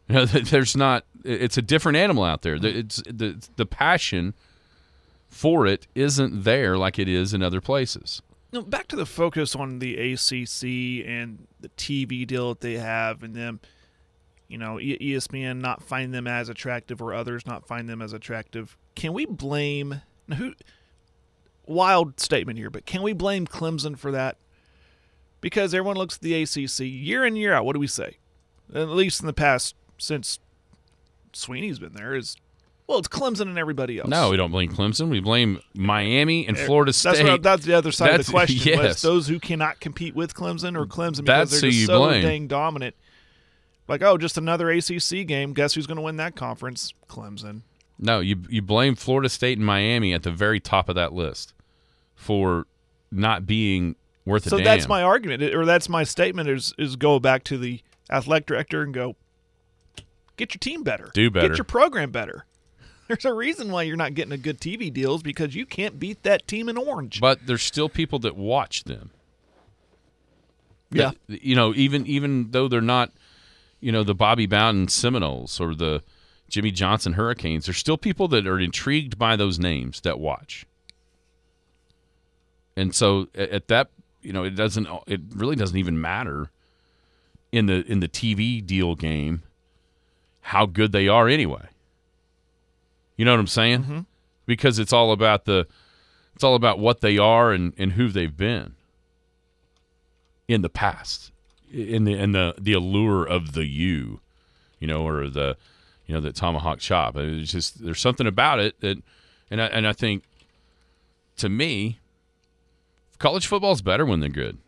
[0.08, 1.04] You know, there's not.
[1.24, 2.58] It's a different animal out there.
[2.58, 4.34] The- It's the the passion
[5.28, 8.20] for it isn't there like it is in other places.
[8.52, 13.22] No, back to the focus on the ACC and the TV deal that they have,
[13.22, 13.60] and them,
[14.46, 18.76] you know, ESPN not find them as attractive or others not find them as attractive.
[18.94, 20.02] Can we blame
[20.36, 20.52] who?
[21.66, 24.36] Wild statement here, but can we blame Clemson for that?
[25.40, 27.64] Because everyone looks at the ACC year in year out.
[27.64, 28.18] What do we say?
[28.74, 30.38] At least in the past, since
[31.32, 32.36] Sweeney's been there, is
[32.86, 34.08] well, it's Clemson and everybody else.
[34.08, 35.08] No, we don't blame Clemson.
[35.08, 37.16] We blame Miami and eh, Florida State.
[37.16, 38.72] That's, what, that's the other side of the question.
[38.74, 39.00] yes.
[39.00, 42.22] those who cannot compete with Clemson or Clemson That's because who they're just so blame.
[42.22, 42.94] dang dominant.
[43.88, 45.52] Like, oh, just another ACC game.
[45.54, 46.92] Guess who's going to win that conference?
[47.08, 47.62] Clemson.
[47.98, 51.54] No, you you blame Florida State and Miami at the very top of that list
[52.14, 52.66] for
[53.10, 56.48] not being worth a So that's my argument, or that's my statement.
[56.48, 57.80] Is is go back to the
[58.10, 59.16] athletic director and go,
[60.36, 61.48] get your team better, Do better.
[61.48, 62.44] get your program better.
[63.08, 66.22] There's a reason why you're not getting a good TV deals because you can't beat
[66.22, 67.20] that team in orange.
[67.20, 69.10] but there's still people that watch them.
[70.90, 73.12] yeah, That- you know, even even though they're not,
[73.80, 76.02] you know, the Bobby Bowden Seminoles or the
[76.48, 80.64] Jimmy Johnson Hurricanes, there's still people that are intrigued by those names that watch.
[82.76, 83.88] And so at that,
[84.22, 86.50] you know, it doesn't it really doesn't even matter
[87.52, 89.42] in the in the TV deal game
[90.44, 91.68] how good they are anyway.
[93.16, 93.82] You know what I'm saying?
[93.82, 94.00] Mm-hmm.
[94.46, 95.66] Because it's all about the
[96.34, 98.74] it's all about what they are and, and who they've been.
[100.48, 101.32] in the past,
[101.72, 104.20] in the in the the allure of the you,
[104.78, 105.56] you know, or the
[106.06, 107.16] you know the tomahawk chop.
[107.16, 109.02] It's just there's something about it that,
[109.50, 110.24] and I, and I think
[111.38, 111.98] to me,
[113.18, 114.58] college football's better when they're good.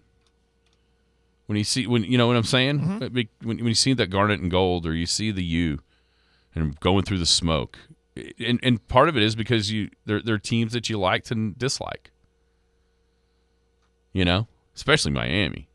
[1.47, 3.47] When you see when you know what I'm saying, mm-hmm.
[3.47, 5.81] when, when you see that garnet and gold, or you see the U,
[6.55, 7.79] and going through the smoke,
[8.39, 11.55] and and part of it is because you they're they're teams that you like to
[11.57, 12.11] dislike.
[14.13, 15.69] You know, especially Miami.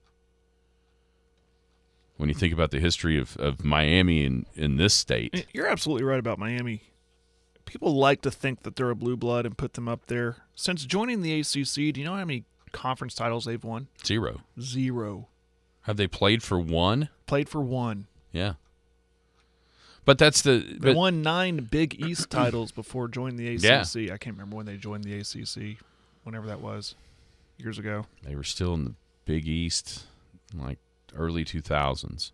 [2.17, 6.03] When you think about the history of, of Miami in, in this state, You're absolutely
[6.03, 6.83] right about Miami.
[7.65, 10.37] People like to think that they're a blue blood and put them up there.
[10.53, 13.87] Since joining the ACC, do you know how many conference titles they've won?
[14.05, 14.41] zero.
[14.59, 15.29] Zero.
[15.83, 17.09] Have they played for one?
[17.25, 18.07] Played for one.
[18.31, 18.53] Yeah.
[20.05, 23.95] But that's the They but, won nine Big East titles before joining the ACC.
[23.95, 24.13] Yeah.
[24.13, 25.77] I can't remember when they joined the ACC,
[26.23, 26.95] whenever that was,
[27.57, 28.05] years ago.
[28.23, 28.93] they were still in the
[29.25, 30.05] Big East,
[30.55, 30.79] like
[31.15, 32.31] early two thousands.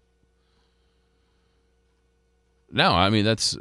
[2.72, 3.58] No, I mean that's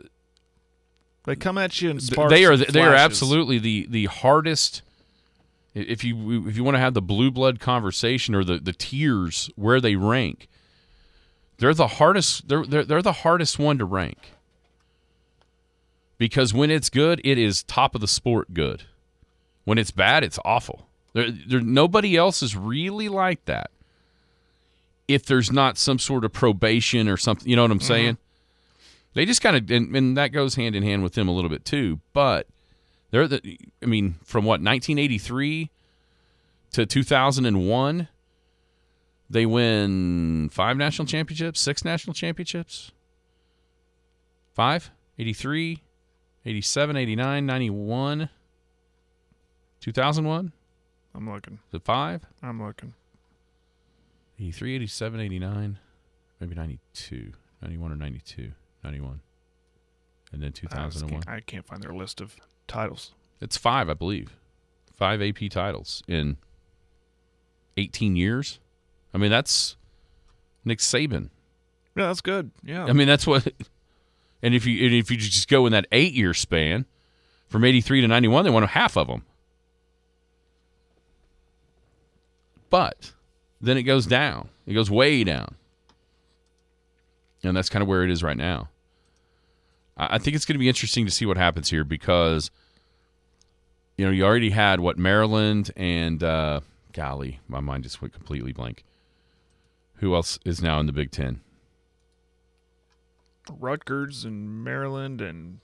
[1.24, 2.30] They come at you in sparks.
[2.32, 4.82] they are and they are absolutely the the hardest.
[5.76, 9.50] If you if you want to have the blue blood conversation or the the tiers
[9.56, 10.48] where they rank,
[11.58, 12.48] they're the hardest.
[12.48, 14.32] They're they're, they're the hardest one to rank.
[16.16, 18.84] Because when it's good, it is top of the sport good.
[19.64, 20.86] When it's bad, it's awful.
[21.12, 23.70] There, there nobody else is really like that.
[25.08, 27.86] If there's not some sort of probation or something, you know what I'm mm-hmm.
[27.86, 28.18] saying?
[29.12, 31.50] They just kind of, and, and that goes hand in hand with them a little
[31.50, 32.00] bit too.
[32.14, 32.46] But
[33.10, 35.70] they're the, I mean, from what 1983
[36.72, 38.08] to 2001,
[39.28, 42.92] they win five national championships, six national championships,
[44.54, 45.82] five, 83,
[46.44, 48.28] 87, 89, 91,
[49.80, 50.52] 2001.
[51.14, 51.54] I'm looking.
[51.68, 52.22] Is it five?
[52.42, 52.94] I'm looking.
[54.38, 55.78] 83, 87, 89,
[56.40, 57.32] maybe 92,
[57.62, 58.52] 91 or 92,
[58.84, 59.20] 91.
[60.32, 61.10] And then I, 2001.
[61.10, 62.36] can't, I can't find their list of
[62.66, 63.12] titles.
[63.40, 64.36] It's five, I believe.
[64.94, 66.36] Five AP titles in
[67.76, 68.58] 18 years.
[69.12, 69.76] I mean, that's
[70.64, 71.30] Nick Saban.
[71.94, 72.50] Yeah, that's good.
[72.62, 72.84] Yeah.
[72.84, 73.46] I mean, that's what.
[74.42, 76.84] And if you and if you just go in that eight year span,
[77.48, 79.24] from 83 to 91, they won half of them.
[82.68, 83.12] But
[83.60, 84.50] then it goes down.
[84.66, 85.54] It goes way down.
[87.42, 88.68] And that's kind of where it is right now.
[89.96, 92.50] I think it's going to be interesting to see what happens here because,
[93.96, 96.60] you know, you already had what Maryland and, uh,
[96.92, 98.84] golly, my mind just went completely blank.
[99.96, 101.40] Who else is now in the Big Ten?
[103.58, 105.60] Rutgers and Maryland, and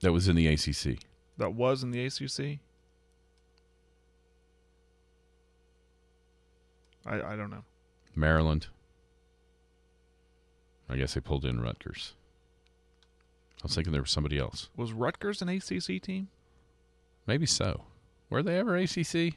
[0.00, 0.98] That was in the ACC.
[1.36, 2.58] that was in the ACC.
[7.06, 7.64] I I don't know.
[8.16, 8.66] Maryland.
[10.88, 12.14] I guess they pulled in Rutgers.
[13.58, 14.70] I was thinking there was somebody else.
[14.76, 16.28] Was Rutgers an ACC team?
[17.26, 17.84] Maybe so.
[18.30, 19.34] Were they ever ACC?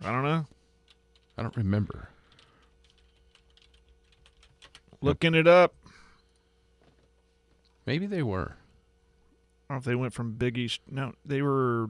[0.00, 0.46] I don't know.
[1.36, 2.10] I don't remember.
[5.00, 5.74] Looking it up.
[7.86, 8.56] Maybe they were.
[9.68, 10.80] I don't know if they went from Big East.
[10.90, 11.86] No, they were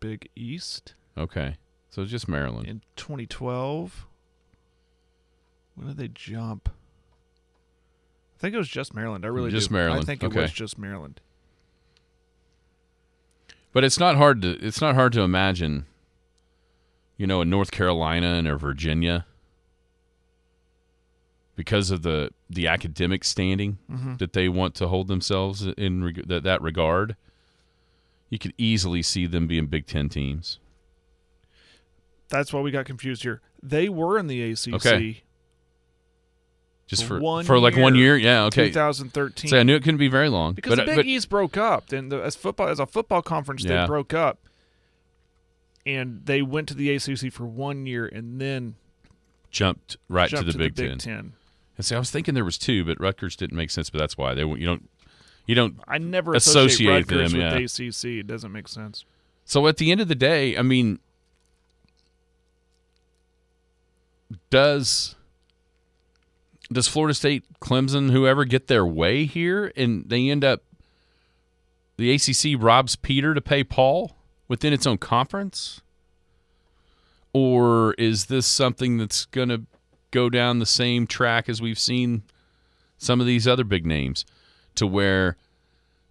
[0.00, 1.56] Big East Okay.
[1.90, 2.68] So it's just Maryland.
[2.68, 4.06] in 2012.
[5.80, 6.68] When did they jump?
[8.36, 9.24] I think it was just Maryland.
[9.24, 9.76] I really Just do.
[9.76, 10.04] I Maryland.
[10.06, 10.42] think it Okay.
[10.42, 11.22] was just Maryland.
[13.72, 15.86] But it's not hard to it's not hard to imagine
[17.16, 19.24] you know, a North Carolina and a Virginia
[21.56, 24.16] because of the the academic standing mm-hmm.
[24.16, 27.16] that they want to hold themselves in reg- that that regard.
[28.28, 30.58] You could easily see them being Big 10 teams.
[32.28, 33.40] That's why we got confused here.
[33.62, 34.74] They were in the ACC.
[34.74, 35.22] Okay.
[36.90, 38.16] Just For for one for like one year.
[38.16, 38.66] year, yeah, okay.
[38.66, 39.48] 2013.
[39.48, 41.56] So I knew it couldn't be very long, because but the Big but East broke
[41.56, 43.82] up, and the, as football as a football conference, Yeah.
[43.82, 44.40] they broke up,
[45.86, 48.74] and they went to the ACC for one year, and then
[49.52, 50.98] jumped right jumped to the Big, Big Ten.
[50.98, 51.32] Ten.
[51.76, 53.88] And see, I was thinking there was two, but Rutgers didn't make sense.
[53.88, 54.90] But that's why they you don't
[55.46, 55.76] you don't.
[55.86, 57.66] I never Associate associate Rutgers them, with yeah.
[57.66, 58.04] the ACC.
[58.18, 59.04] It doesn't make sense.
[59.44, 60.98] So at the end of the day, I mean,
[64.50, 65.14] does
[66.72, 70.62] does Florida State, Clemson, whoever get their way here, and they end up
[71.96, 74.16] the ACC robs Peter to pay Paul
[74.48, 75.80] within its own conference,
[77.32, 79.62] or is this something that's going to
[80.10, 82.22] go down the same track as we've seen
[82.98, 84.24] some of these other big names,
[84.74, 85.36] to where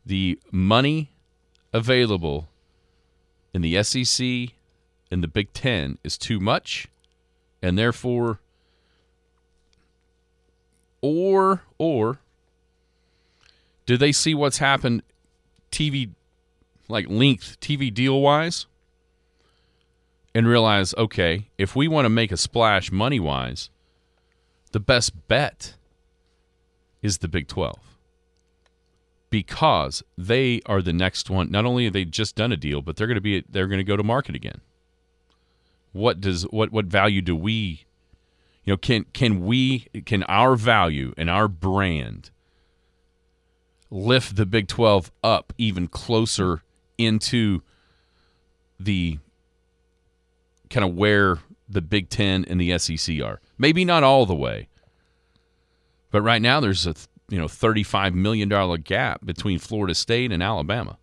[0.06, 1.12] the money
[1.74, 2.50] available
[3.54, 4.56] in the SEC
[5.12, 6.88] and the Big Ten is too much,
[7.62, 8.40] and therefore,
[11.02, 12.20] or or
[13.86, 15.04] do they see what's happened
[15.72, 16.12] TV
[16.88, 18.66] like length TV deal wise
[20.34, 23.70] and realize okay if we want to make a splash money wise
[24.72, 25.76] the best bet
[27.02, 27.78] is the Big 12
[29.30, 31.52] because they are the next one.
[31.52, 33.80] Not only have they just done a deal but they're going to be they're going
[33.80, 34.62] to go to market again.
[35.92, 37.86] What does what what value do we
[38.70, 42.30] you know can can we can our value and our brand
[43.90, 46.62] lift the Big 12 up even closer
[46.96, 47.64] into
[48.80, 49.18] the
[50.70, 53.42] kind of where the Big 10 and the SEC are.
[53.58, 54.68] Maybe not all the way.
[56.12, 56.94] But right now there's a
[57.28, 61.00] you know 35 million dollar gap between Florida State and Alabama.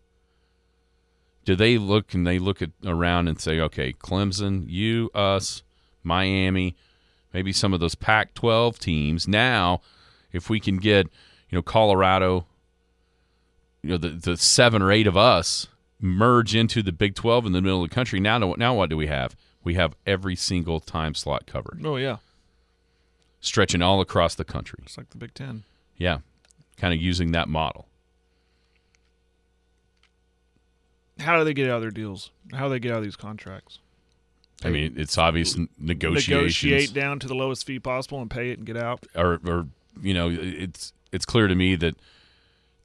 [1.45, 5.64] Do they look and they look at around and say, okay, Clemson, you, us,
[6.05, 6.77] Miami,
[7.37, 9.28] maybe some of those Pac-12 teams.
[9.28, 9.82] Now,
[10.32, 11.07] if we can get
[11.51, 12.47] you know Colorado,
[13.82, 15.66] you know the the seven or eight of us
[16.01, 18.20] merge into the Big 12 in the middle of the country.
[18.20, 19.37] Now, now what do we have?
[19.62, 22.16] We have every single time slot covered, Oh yeah,
[23.41, 24.78] stretching all across the country.
[24.82, 25.64] it's like the Big Ten.
[25.99, 26.18] Yeah,
[26.78, 27.87] kind of using that model.
[31.20, 32.30] How do they get out of their deals?
[32.53, 33.78] How do they get out of these contracts?
[34.67, 36.29] I mean, it's obvious negotiations,
[36.62, 39.07] Negotiate down to the lowest fee possible and pay it and get out.
[39.14, 39.67] or, or
[40.03, 41.97] you know, it's it's clear to me that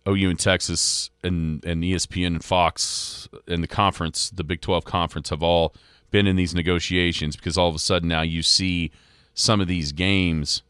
[0.08, 5.30] OU and Texas and and ESPN and Fox and the conference, the Big Twelve conference,
[5.30, 5.74] have all
[6.12, 8.92] been in these negotiations because all of a sudden now you see
[9.34, 10.62] some of these games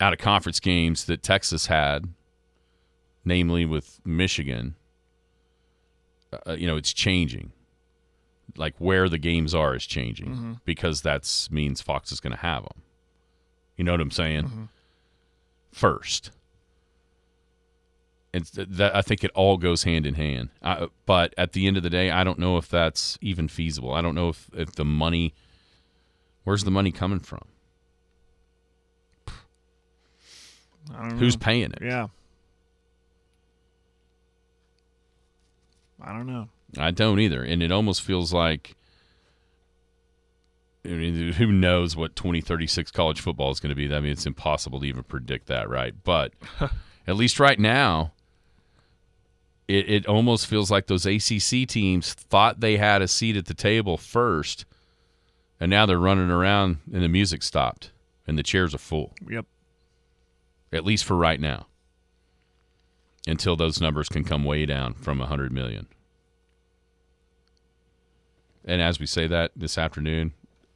[0.00, 2.08] out of conference games that Texas had,
[3.24, 4.74] namely with Michigan.
[6.46, 7.52] Uh, you know, it's changing.
[8.56, 10.52] Like where the games are is changing mm-hmm.
[10.64, 12.82] because that means Fox is going to have them.
[13.76, 14.44] You know what I'm saying?
[14.44, 14.64] Mm-hmm.
[15.72, 16.30] First,
[18.34, 20.50] and th- that I think it all goes hand in hand.
[20.62, 23.92] I, but at the end of the day, I don't know if that's even feasible.
[23.92, 25.34] I don't know if if the money,
[26.44, 27.42] where's the money coming from?
[30.94, 31.44] I don't Who's know.
[31.44, 31.78] paying it?
[31.80, 32.08] Yeah.
[36.00, 36.48] I don't know.
[36.78, 38.76] I don't either, and it almost feels like.
[40.84, 43.94] I mean, who knows what 2036 college football is going to be?
[43.94, 45.94] I mean, it's impossible to even predict that, right?
[46.02, 46.32] But
[47.06, 48.12] at least right now,
[49.68, 53.54] it, it almost feels like those ACC teams thought they had a seat at the
[53.54, 54.64] table first,
[55.60, 57.92] and now they're running around and the music stopped
[58.26, 59.46] and the chairs are full, Yep.
[60.72, 61.66] at least for right now,
[63.26, 65.86] until those numbers can come way down from 100 million.
[68.64, 70.32] And as we say that this afternoon,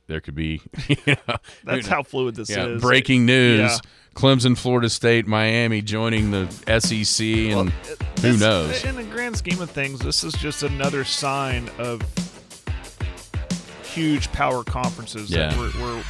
[0.08, 2.80] there could be you know, That's how fluid this yeah, is.
[2.82, 3.78] breaking news: Yeah.
[4.14, 6.46] Clemson, Florida State, Miami joining the
[6.80, 8.84] SEC, and who This- knows?
[8.84, 12.02] In the grand scheme of things, this is just another sign of
[13.84, 15.48] huge power conferences Yeah.
[15.48, 16.02] that we're, we're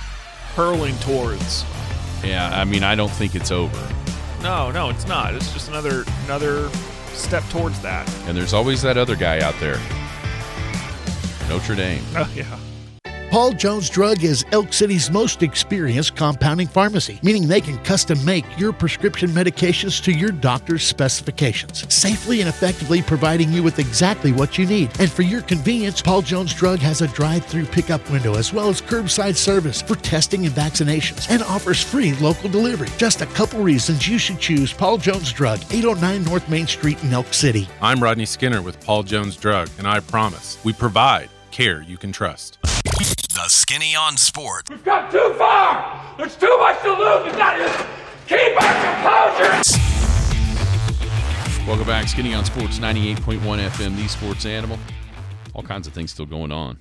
[0.55, 1.65] hurling towards.
[2.25, 3.89] Yeah, I mean, I don't think it's over.
[4.43, 5.35] No, no, it's not.
[5.35, 6.69] It's just another another
[7.13, 8.09] step towards that.
[8.27, 9.79] And there's always that other guy out there,
[11.49, 12.03] Notre Dame.
[12.17, 12.59] Oh yeah.
[13.31, 18.45] Paul Jones Drug is Elk City's most experienced compounding pharmacy, meaning they can custom make
[18.57, 24.57] your prescription medications to your doctor's specifications, safely and effectively providing you with exactly what
[24.57, 24.91] you need.
[25.01, 28.81] And for your convenience, Paul Jones Drug has a drive-through pickup window as well as
[28.81, 32.89] curbside service for testing and vaccinations and offers free local delivery.
[32.97, 37.13] Just a couple reasons you should choose Paul Jones Drug, 809 North Main Street in
[37.13, 37.69] Elk City.
[37.83, 42.13] I'm Rodney Skinner with Paul Jones Drug, and I promise we provide care you can
[42.13, 42.59] trust.
[42.61, 44.69] The Skinny on Sports.
[44.69, 46.15] We've come too far.
[46.19, 47.25] There's too much to lose.
[47.25, 47.87] We've got to
[48.27, 49.63] keep our composure.
[51.67, 54.79] Welcome back, Skinny on Sports 98.1 FM, the sports animal.
[55.55, 56.81] All kinds of things still going on.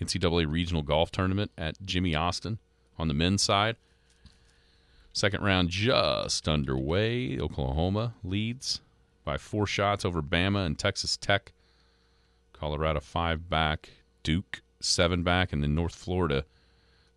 [0.00, 2.58] NCAA regional golf tournament at Jimmy Austin
[2.98, 3.76] on the men's side.
[5.12, 7.38] Second round just underway.
[7.38, 8.80] Oklahoma leads
[9.24, 11.52] by four shots over Bama and Texas Tech.
[12.58, 13.90] Colorado five back.
[14.22, 16.44] Duke seven back, and then North Florida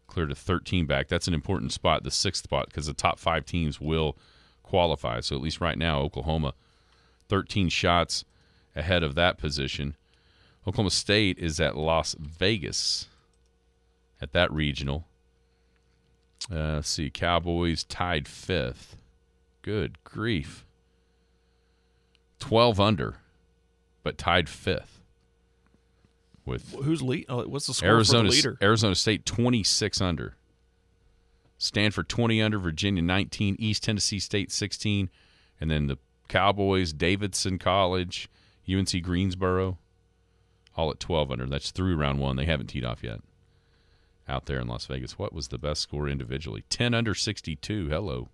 [0.08, 1.08] cleared to 13 back.
[1.08, 4.18] That's an important spot, the sixth spot, because the top five teams will
[4.64, 5.22] qualify.
[5.22, 6.54] So at least right now, Oklahoma
[7.30, 8.26] 13 shots
[8.76, 9.96] ahead of that position.
[10.68, 13.08] Oklahoma State is at Las Vegas
[14.22, 15.06] at that regional.
[16.52, 18.98] Uh, let's see, Cowboys tied fifth.
[19.62, 20.66] Good grief.
[22.40, 23.16] 12 under,
[24.04, 25.01] but tied fifth.
[26.46, 27.26] With Who's lead?
[27.30, 28.58] Oh, what's the score Arizona for the leader?
[28.62, 30.36] Arizona State 26 under.
[31.58, 35.12] Stanford 20 under, Virginia 19, East Tennessee State 16,
[35.60, 38.28] and then the Cowboys, Davidson College,
[38.68, 39.78] UNC Greensboro,
[40.76, 41.46] all at 12 under.
[41.46, 42.36] That's through round one.
[42.36, 43.20] They haven't teed off yet.
[44.28, 46.64] Out there in Las Vegas, what was the best score individually?
[46.70, 47.90] 10 under 62.
[47.90, 48.30] Hello.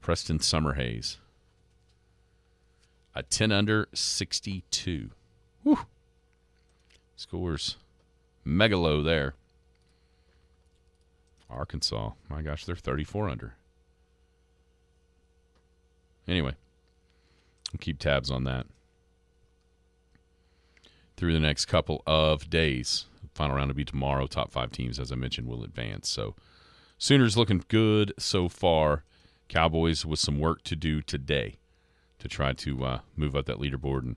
[0.00, 1.16] Preston Summerhays.
[3.14, 5.10] A 10 under 62.
[7.16, 7.76] Scores
[8.44, 9.34] mega low there.
[11.48, 13.54] Arkansas, my gosh, they're 34 under.
[16.28, 16.54] Anyway,
[17.72, 18.66] we'll keep tabs on that
[21.16, 23.06] through the next couple of days.
[23.34, 24.26] Final round will be tomorrow.
[24.26, 26.08] Top five teams, as I mentioned, will advance.
[26.08, 26.34] So,
[27.02, 29.04] Sooners looking good so far.
[29.48, 31.56] Cowboys with some work to do today
[32.18, 34.16] to try to uh, move up that leaderboard and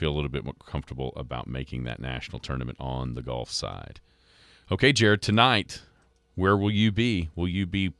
[0.00, 4.00] feel a little bit more comfortable about making that national tournament on the golf side.
[4.72, 5.82] Okay, Jared, tonight,
[6.36, 7.28] where will you be?
[7.36, 7.92] Will you be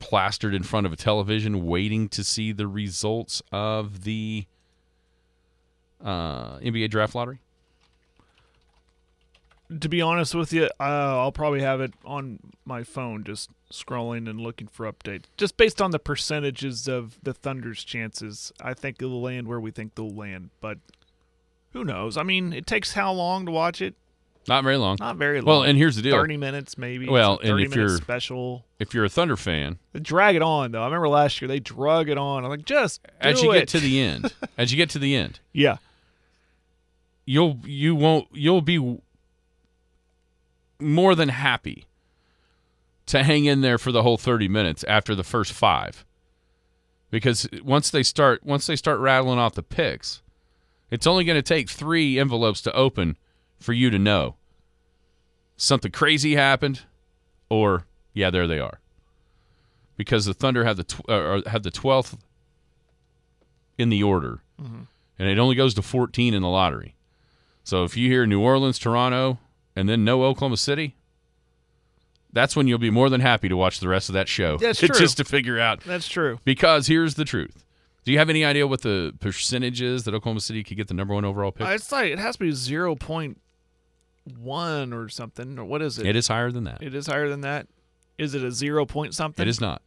[0.00, 4.46] plastered in front of a television waiting to see the results of the
[6.04, 7.38] uh, NBA draft lottery?
[9.78, 14.28] To be honest with you, uh, I'll probably have it on my phone, just scrolling
[14.28, 15.24] and looking for updates.
[15.36, 19.70] Just based on the percentages of the Thunder's chances, I think it'll land where we
[19.70, 20.50] think they'll land.
[20.60, 20.78] But
[21.72, 22.16] who knows?
[22.16, 23.94] I mean, it takes how long to watch it?
[24.48, 24.96] Not very long.
[24.98, 25.46] Not very long.
[25.46, 26.16] Well, and here's the deal.
[26.16, 27.08] Thirty minutes, maybe.
[27.08, 30.82] Well, and if you're- special, If you're a Thunder fan, they drag it on though.
[30.82, 32.42] I remember last year they drug it on.
[32.44, 33.60] I'm like, just as you it.
[33.60, 35.76] get to the end, as you get to the end, yeah,
[37.24, 38.98] you'll you won't you'll be
[40.80, 41.86] more than happy
[43.12, 46.04] to hang in there for the whole 30 minutes after the first 5
[47.10, 50.22] because once they start once they start rattling off the picks
[50.90, 53.16] it's only going to take 3 envelopes to open
[53.58, 54.36] for you to know
[55.56, 56.82] something crazy happened
[57.48, 58.80] or yeah there they are.
[59.96, 62.18] Because the thunder have the tw- uh, or have the 12th
[63.78, 64.40] in the order
[65.18, 66.94] and it only goes to 14 in the lottery.
[67.64, 69.38] So if you hear New Orleans, Toronto,
[69.76, 70.96] and then no Oklahoma City,
[72.32, 74.56] that's when you'll be more than happy to watch the rest of that show.
[74.58, 74.88] That's true.
[74.88, 75.80] Just to figure out.
[75.80, 76.38] that's true.
[76.44, 77.64] Because here's the truth.
[78.04, 80.94] Do you have any idea what the percentage is that Oklahoma City could get the
[80.94, 81.66] number one overall pick?
[81.66, 83.40] Uh, It's like it has to be zero point
[84.38, 85.58] one or something.
[85.58, 86.06] Or what is it?
[86.06, 86.82] it is higher than that.
[86.82, 87.68] It is higher than that.
[88.18, 89.42] Is it a zero point something?
[89.44, 89.82] It is not.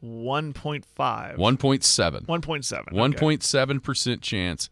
[0.00, 1.36] one point five.
[1.38, 2.26] 1.7.
[2.28, 2.94] One point seven.
[2.94, 4.70] 1.7% chance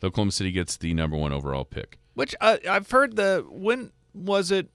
[0.00, 1.98] that Oklahoma City gets the number one overall pick.
[2.14, 4.68] Which uh, I've heard the when was it?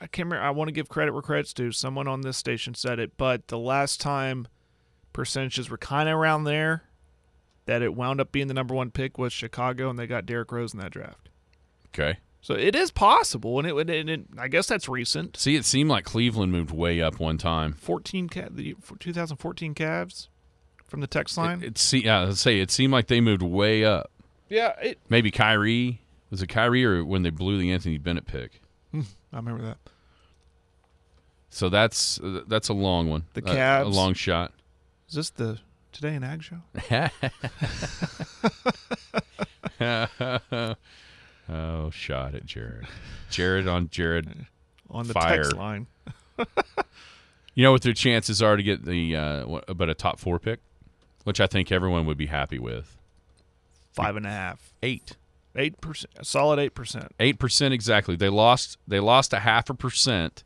[0.00, 0.44] I can't remember.
[0.46, 1.72] I want to give credit where credit's due.
[1.72, 4.46] Someone on this station said it, but the last time
[5.12, 6.84] percentages were kind of around there,
[7.64, 10.52] that it wound up being the number one pick was Chicago, and they got Derrick
[10.52, 11.30] Rose in that draft.
[11.88, 12.18] Okay.
[12.42, 15.36] So it is possible, and it, and it I guess that's recent.
[15.36, 17.72] See, it seemed like Cleveland moved way up one time.
[17.72, 20.28] 14 the 2014 Cavs
[20.86, 21.62] from the text line.
[21.62, 24.12] It, it se- yeah, let's say it seemed like they moved way up.
[24.48, 26.02] yeah, it, Maybe Kyrie.
[26.30, 28.60] Was it Kyrie or when they blew the Anthony Bennett pick?
[29.32, 29.78] I remember that.
[31.50, 33.24] So that's uh, that's a long one.
[33.34, 34.52] The A- a, long shot.
[35.08, 35.58] Is this the
[35.92, 36.58] Today in Ag show?
[41.48, 42.86] oh, shot at Jared.
[43.30, 44.46] Jared on Jared.
[44.90, 45.42] On the Fire.
[45.42, 45.86] text line.
[47.56, 50.38] You know what their chances are to get the uh, what, about a top four
[50.38, 50.60] pick,
[51.24, 52.98] which I think everyone would be happy with.
[53.94, 54.74] Five and a half.
[54.82, 55.16] Eight.
[55.56, 56.12] Eight percent.
[56.22, 57.12] Solid eight percent.
[57.18, 58.14] Eight percent exactly.
[58.14, 58.76] They lost.
[58.86, 60.44] They lost a half a percent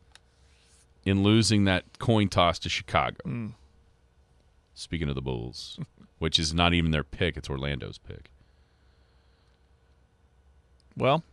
[1.05, 3.17] in losing that coin toss to Chicago.
[3.25, 3.47] Hmm.
[4.75, 5.79] Speaking of the Bulls,
[6.19, 8.31] which is not even their pick; it's Orlando's pick.
[10.97, 11.25] Well,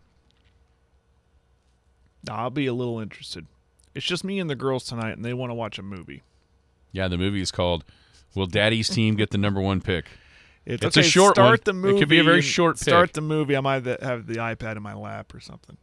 [2.30, 3.45] I'll be a little interested.
[3.93, 6.23] It's just me and the girls tonight, and they want to watch a movie.
[6.91, 7.84] Yeah, the movie is called
[8.34, 10.05] "Will Daddy's Team Get the Number One Pick?"
[10.70, 11.59] It's, It's a short start one.
[11.63, 11.95] The movie.
[11.95, 13.13] It could be a very short Start pick.
[13.13, 13.55] the movie.
[13.55, 15.78] I might have the iPad in my lap or something.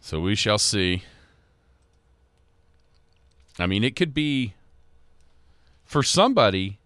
[0.00, 1.02] So we shall see.
[3.58, 4.54] I mean, it could be
[5.84, 6.78] for somebody.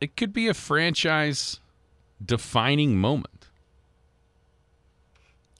[0.00, 1.60] It could be a franchise
[2.24, 3.48] defining moment.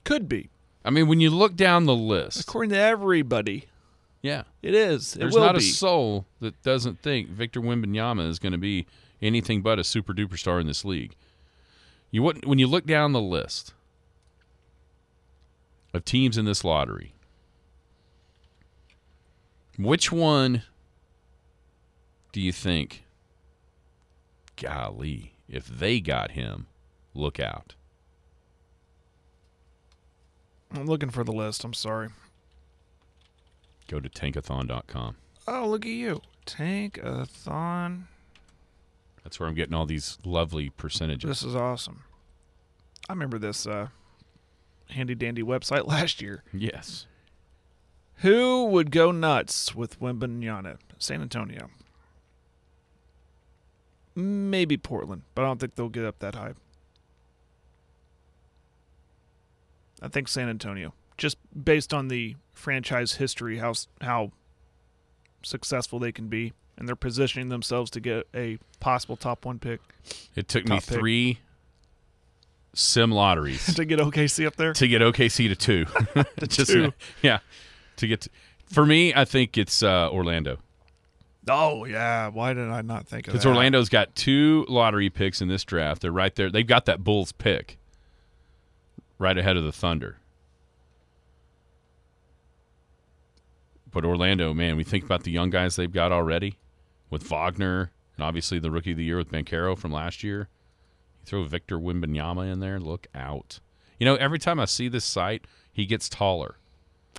[0.03, 0.49] Could be,
[0.83, 3.65] I mean, when you look down the list, according to everybody.
[4.27, 5.15] Yeah, It is.
[5.15, 8.85] It there's will not a soul that doesn't think Victor Wembanyama is going to be
[9.21, 11.15] anything but a super duper star in this league.
[12.11, 13.73] You wouldn't when you look down the list
[15.93, 17.13] of teams in this lottery.
[19.77, 20.63] Which one
[22.33, 23.05] do you think
[24.61, 26.67] golly, if they got him,
[27.13, 27.75] look out.
[30.73, 31.63] I'm looking for the list.
[31.63, 32.09] I'm sorry.
[33.87, 35.15] Go to tankathon.com.
[35.47, 36.21] Oh, look at you.
[36.45, 38.03] Tankathon.
[39.23, 41.27] That's where I'm getting all these lovely percentages.
[41.29, 42.03] This is awesome.
[43.09, 43.87] I remember this uh,
[44.89, 46.43] handy dandy website last year.
[46.53, 47.07] Yes.
[48.21, 50.77] Who would go nuts with Wembanyama?
[50.97, 51.69] San Antonio.
[54.15, 56.53] Maybe Portland, but I don't think they'll get up that high.
[60.01, 64.31] I think San Antonio, just based on the franchise history, how how
[65.43, 69.79] successful they can be, and they're positioning themselves to get a possible top one pick
[70.35, 70.83] It took me pick.
[70.83, 71.39] three
[72.73, 74.73] sim lotteries to get OKC up there.
[74.73, 75.85] to get OKC to two.
[76.47, 76.93] Just two.
[77.21, 77.39] yeah,
[77.97, 78.29] to get to,
[78.65, 80.57] for me, I think it's uh, Orlando
[81.49, 83.39] Oh yeah, why did I not think of that?
[83.39, 86.01] because Orlando's got two lottery picks in this draft.
[86.01, 86.49] They're right there.
[86.51, 87.77] They've got that Bulls pick
[89.17, 90.17] right ahead of the Thunder.
[93.97, 96.59] But Orlando, man, we think about the young guys they've got already
[97.09, 100.49] with Wagner and obviously the rookie of the year with Banchero from last year.
[101.21, 103.59] You throw Victor Wembanyama in there, look out.
[103.97, 106.57] You know, every time I see this site, he gets taller.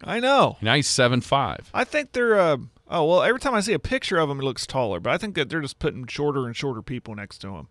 [0.05, 0.57] I know.
[0.63, 1.69] Now he's seven five.
[1.75, 2.39] I think they're.
[2.39, 2.59] Uh,
[2.89, 5.01] oh well, every time I see a picture of him, he looks taller.
[5.01, 7.67] But I think that they're just putting shorter and shorter people next to him.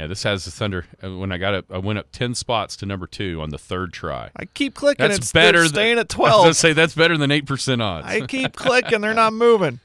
[0.00, 0.86] Yeah, this has the Thunder.
[1.04, 3.58] uh, When I got it, I went up ten spots to number two on the
[3.58, 4.30] third try.
[4.34, 5.06] I keep clicking.
[5.06, 5.66] That's it's better.
[5.66, 6.44] staying at twelve.
[6.44, 8.06] gonna say that's better than eight percent odds.
[8.06, 9.02] I keep clicking.
[9.02, 9.78] They're not moving.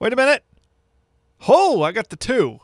[0.00, 0.42] Wait a minute.
[1.46, 2.58] Oh, I got the two.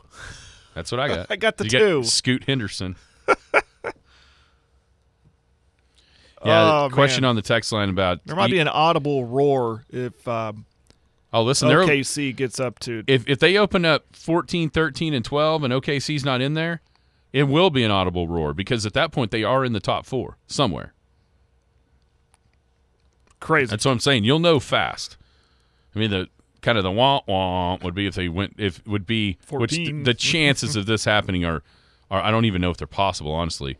[0.73, 1.27] That's what I got.
[1.31, 2.03] I got the you two.
[2.03, 2.97] Scoot Henderson.
[6.45, 6.83] yeah.
[6.83, 7.29] Oh, question man.
[7.29, 10.65] on the text line about There might e- be an audible roar if um,
[11.33, 13.03] oh listen OKC gets up to.
[13.07, 16.81] if if they open up 14, 13, and twelve and OKC's not in there,
[17.37, 20.07] it will be an audible roar because at that point they are in the top
[20.07, 20.93] four somewhere.
[23.39, 23.69] Crazy.
[23.69, 24.23] That's what I'm saying.
[24.23, 25.17] You'll know fast.
[25.95, 26.29] I mean the
[26.61, 29.89] kind of the wah wah would be if they went if would be which th-
[29.89, 30.03] 14.
[30.03, 31.61] the chances of this happening are
[32.09, 33.77] are I don't even know if they're possible honestly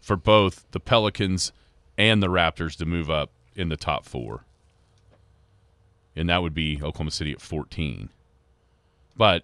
[0.00, 1.52] for both the Pelicans
[1.98, 4.44] and the Raptors to move up in the top 4.
[6.14, 8.08] And that would be Oklahoma City at 14.
[9.16, 9.42] But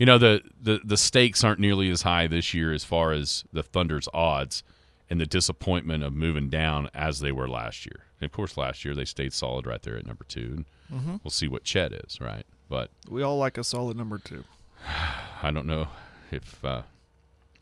[0.00, 3.44] you know the, the the stakes aren't nearly as high this year as far as
[3.52, 4.64] the Thunder's odds
[5.10, 8.04] and the disappointment of moving down as they were last year.
[8.20, 10.64] And of course, last year they stayed solid right there at number two.
[10.90, 12.44] And We'll see what Chet is, right?
[12.68, 14.44] But we all like a solid number two.
[15.42, 15.88] I don't know
[16.30, 16.82] if uh,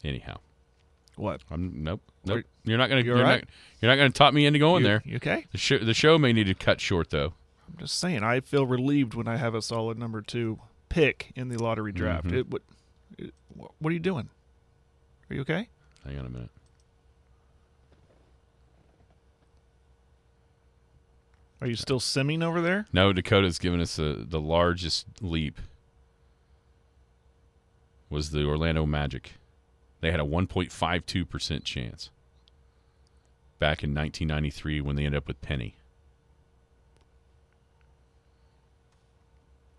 [0.05, 0.39] anyhow.
[1.17, 1.41] What?
[1.51, 2.37] I'm nope, nope.
[2.37, 2.45] Wait.
[2.65, 3.41] You're not gonna You you're right?
[3.43, 3.45] not
[3.81, 5.03] you're not gonna talk me into going You- there.
[5.05, 5.47] You okay?
[5.51, 7.35] The show the show may need to cut short though.
[7.67, 8.23] I'm just saying.
[8.23, 12.27] I feel relieved when I have a solid number two pick in the lottery draft.
[12.27, 12.37] Mm-hmm.
[12.37, 12.63] It, what,
[13.19, 13.35] it,
[13.79, 14.29] what are you doing?
[15.31, 15.69] Are you okay?
[16.05, 16.51] Hang on a minute.
[21.61, 22.87] Are you still simming over there?
[22.93, 25.61] No, Dakota's given us the the largest leap.
[28.11, 29.33] Was the Orlando Magic?
[30.01, 32.11] They had a 1.52 percent chance
[33.59, 35.75] back in 1993 when they ended up with Penny.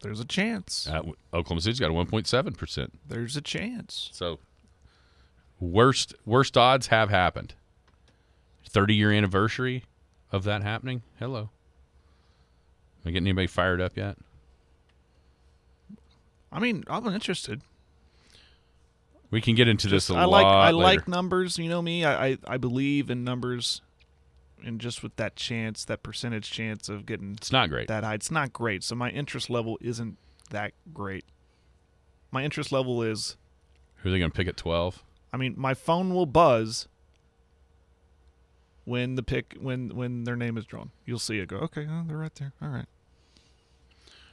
[0.01, 0.87] There's a chance.
[0.87, 1.01] Uh,
[1.33, 2.97] Oklahoma City's got a 1.7 percent.
[3.07, 4.09] There's a chance.
[4.13, 4.39] So
[5.59, 7.53] worst worst odds have happened.
[8.67, 9.83] 30 year anniversary
[10.31, 11.01] of that happening.
[11.19, 11.49] Hello.
[13.03, 14.17] Am I getting anybody fired up yet?
[16.51, 17.61] I mean, I'm interested.
[19.31, 20.83] We can get into this a I lot like I later.
[20.99, 21.57] like numbers.
[21.59, 22.03] You know me.
[22.03, 23.81] I, I I believe in numbers,
[24.65, 27.87] and just with that chance, that percentage chance of getting It's not great.
[27.87, 28.83] that high, it's not great.
[28.83, 30.17] So my interest level isn't
[30.51, 31.25] that great.
[32.31, 33.37] My interest level is,
[33.97, 35.03] Who are they going to pick at 12?
[35.31, 36.87] I mean, my phone will buzz
[38.85, 40.89] when the pick when when their name is drawn.
[41.05, 41.57] You'll see it go.
[41.57, 42.53] Okay, oh, they're right there.
[42.61, 42.87] All right.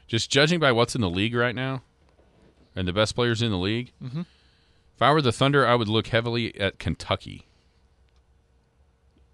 [0.07, 1.83] Just judging by what's in the league right now
[2.75, 4.21] and the best players in the league, mm-hmm.
[4.21, 7.47] if I were the Thunder, I would look heavily at Kentucky.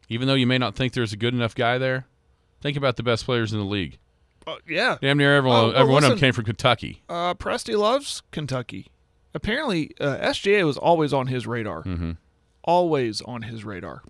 [0.08, 2.06] Even though you may not think there's a good enough guy there,
[2.60, 3.98] think about the best players in the league.
[4.46, 4.98] Uh, yeah.
[5.00, 7.02] Damn near everyone, Oh, well, every one of them came from Kentucky.
[7.08, 8.88] Uh, Presty loves Kentucky.
[9.34, 11.82] Apparently, uh, SGA was always on his radar.
[11.84, 12.16] Mhm.
[12.64, 14.02] Always on his radar.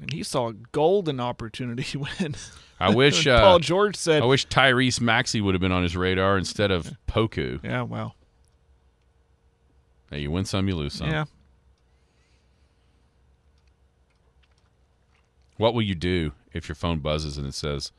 [0.00, 2.34] And he saw a golden opportunity when
[2.80, 5.84] I wish when uh, Paul George said, I wish Tyrese Maxey would have been on
[5.84, 7.60] his radar instead of Poku.
[7.62, 8.16] "Yeah, well,
[10.10, 11.08] Hey, you win some, you lose some.
[11.08, 11.24] yeah,
[15.64, 17.90] What will you do if your phone buzzes and it says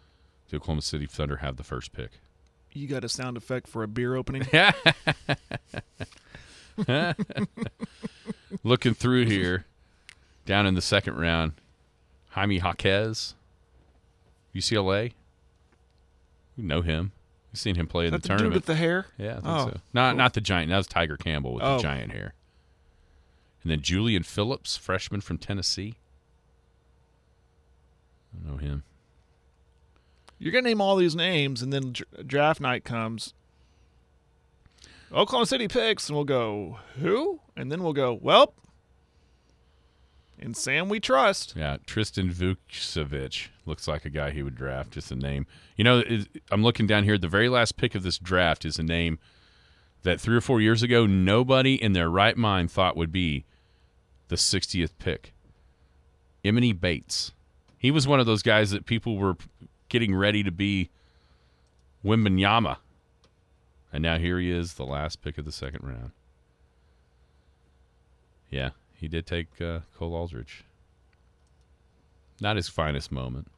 [0.49, 2.11] the Oklahoma City Thunder have the first pick?
[2.74, 4.43] You got a sound effect for a beer opening?
[8.63, 9.66] Looking through here,
[10.45, 11.53] down in the second round,
[12.30, 13.34] Jaime Jaquez,
[14.53, 15.13] UCLA.
[16.55, 17.13] You know him.
[17.51, 18.53] You've seen him play in the the tournament.
[18.53, 19.07] with the hair?
[19.18, 19.80] Yeah, I think Oh, so.
[19.91, 20.18] Not cool.
[20.20, 20.70] not the giant.
[20.70, 21.78] That was Tiger Campbell with Oh.
[21.78, 22.36] the giant hair.
[23.63, 25.95] And then Julian Phillips, freshman from Tennessee.
[28.44, 28.84] I know him.
[30.38, 33.34] You're gonna name all these names, and then dr- draft night comes.
[35.12, 38.54] Oklahoma City picks, and we'll go who, and then we'll go well.
[40.38, 41.54] And Sam we trust.
[41.56, 44.92] Yeah, Tristan Vukcevic looks like a guy he would draft.
[44.92, 45.48] Just a name.
[45.78, 46.04] You know,
[46.52, 47.18] I'm looking down here.
[47.18, 49.18] The very last pick of this draft is a name
[50.04, 53.46] that three or four years ago nobody in their right mind thought would be
[54.28, 55.34] the 60th pick.
[56.44, 57.32] Emoni Bates.
[57.86, 59.38] He was one of those guys that people were
[59.90, 60.90] getting ready to be
[62.04, 62.78] Wembanyama.
[63.94, 66.10] And now here he is, the last pick of the second round.
[68.50, 70.64] Yeah, he did take uh, Cole Aldrich.
[72.42, 73.52] Not his finest moment.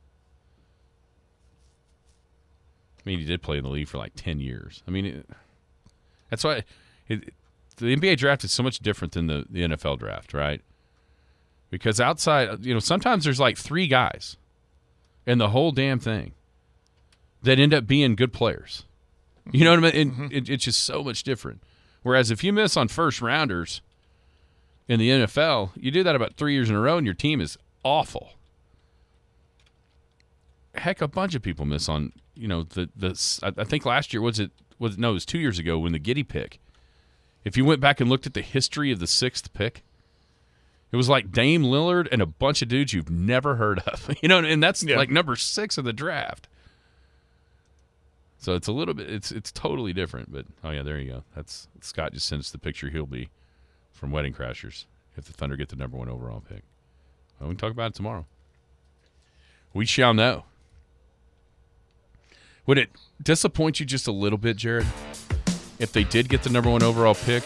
[2.99, 4.83] I mean, he did play in the league for like 10 years.
[4.85, 5.29] I mean, it,
[6.29, 6.65] that's why
[7.07, 7.33] it,
[7.77, 10.59] the NBA draft is so much different than the, the NFL draft, right?
[11.69, 14.37] Because outside, you know, sometimes there's like three guys
[15.25, 16.31] in the whole damn thing
[17.43, 18.85] that end up being good players.
[19.51, 19.95] You know what I mean?
[19.95, 20.35] And mm-hmm.
[20.35, 21.61] it, it's just so much different.
[22.03, 23.81] Whereas if you miss on first rounders
[24.87, 27.41] in the NFL, you do that about three years in a row, and your team
[27.41, 28.31] is awful.
[30.75, 33.39] Heck, a bunch of people miss on you know the the.
[33.43, 35.91] I I think last year was it was no, it was two years ago when
[35.91, 36.59] the Giddey pick.
[37.43, 39.83] If you went back and looked at the history of the sixth pick,
[40.91, 44.09] it was like Dame Lillard and a bunch of dudes you've never heard of.
[44.21, 44.97] You know, and that's Yeah.
[44.97, 46.47] like number six of the draft.
[48.39, 51.23] So it's a little bit it's it's totally different, but oh yeah, there you go.
[51.35, 53.29] That's Scott just sent us the picture he'll be
[53.91, 54.85] from Wedding Crashers
[55.17, 56.61] if the Thunder get the number one overall pick.
[57.39, 58.25] Well, we can talk about it tomorrow.
[59.73, 60.45] We shall know.
[62.65, 62.89] Would it
[63.21, 64.85] disappoint you just a little bit, Jared,
[65.79, 67.43] if they did get the number one overall pick,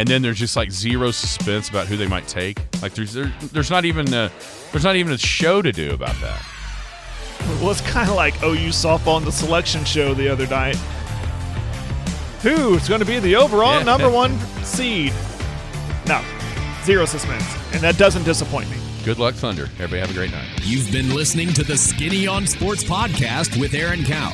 [0.00, 2.58] and then there's just like zero suspense about who they might take?
[2.80, 4.30] Like there's there, there's not even a,
[4.72, 6.42] there's not even a show to do about that.
[7.60, 10.76] Well, it's kind of like OU softball in the selection show the other night.
[12.42, 13.82] Who's going to be the overall Yeah.
[13.82, 15.12] number one seed?
[16.06, 16.22] No,
[16.84, 17.44] zero suspense,
[17.74, 18.78] and that doesn't disappoint me.
[19.04, 19.64] Good luck, Thunder.
[19.78, 20.46] Everybody have a great night.
[20.62, 24.32] You've been listening to the Skinny on Sports podcast with Aaron Cow.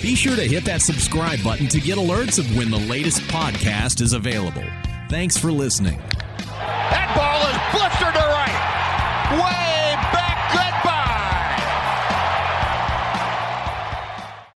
[0.00, 4.00] Be sure to hit that subscribe button to get alerts of when the latest podcast
[4.00, 4.64] is available.
[5.12, 5.98] Thanks for listening.
[6.38, 9.61] That ball is blistered to right.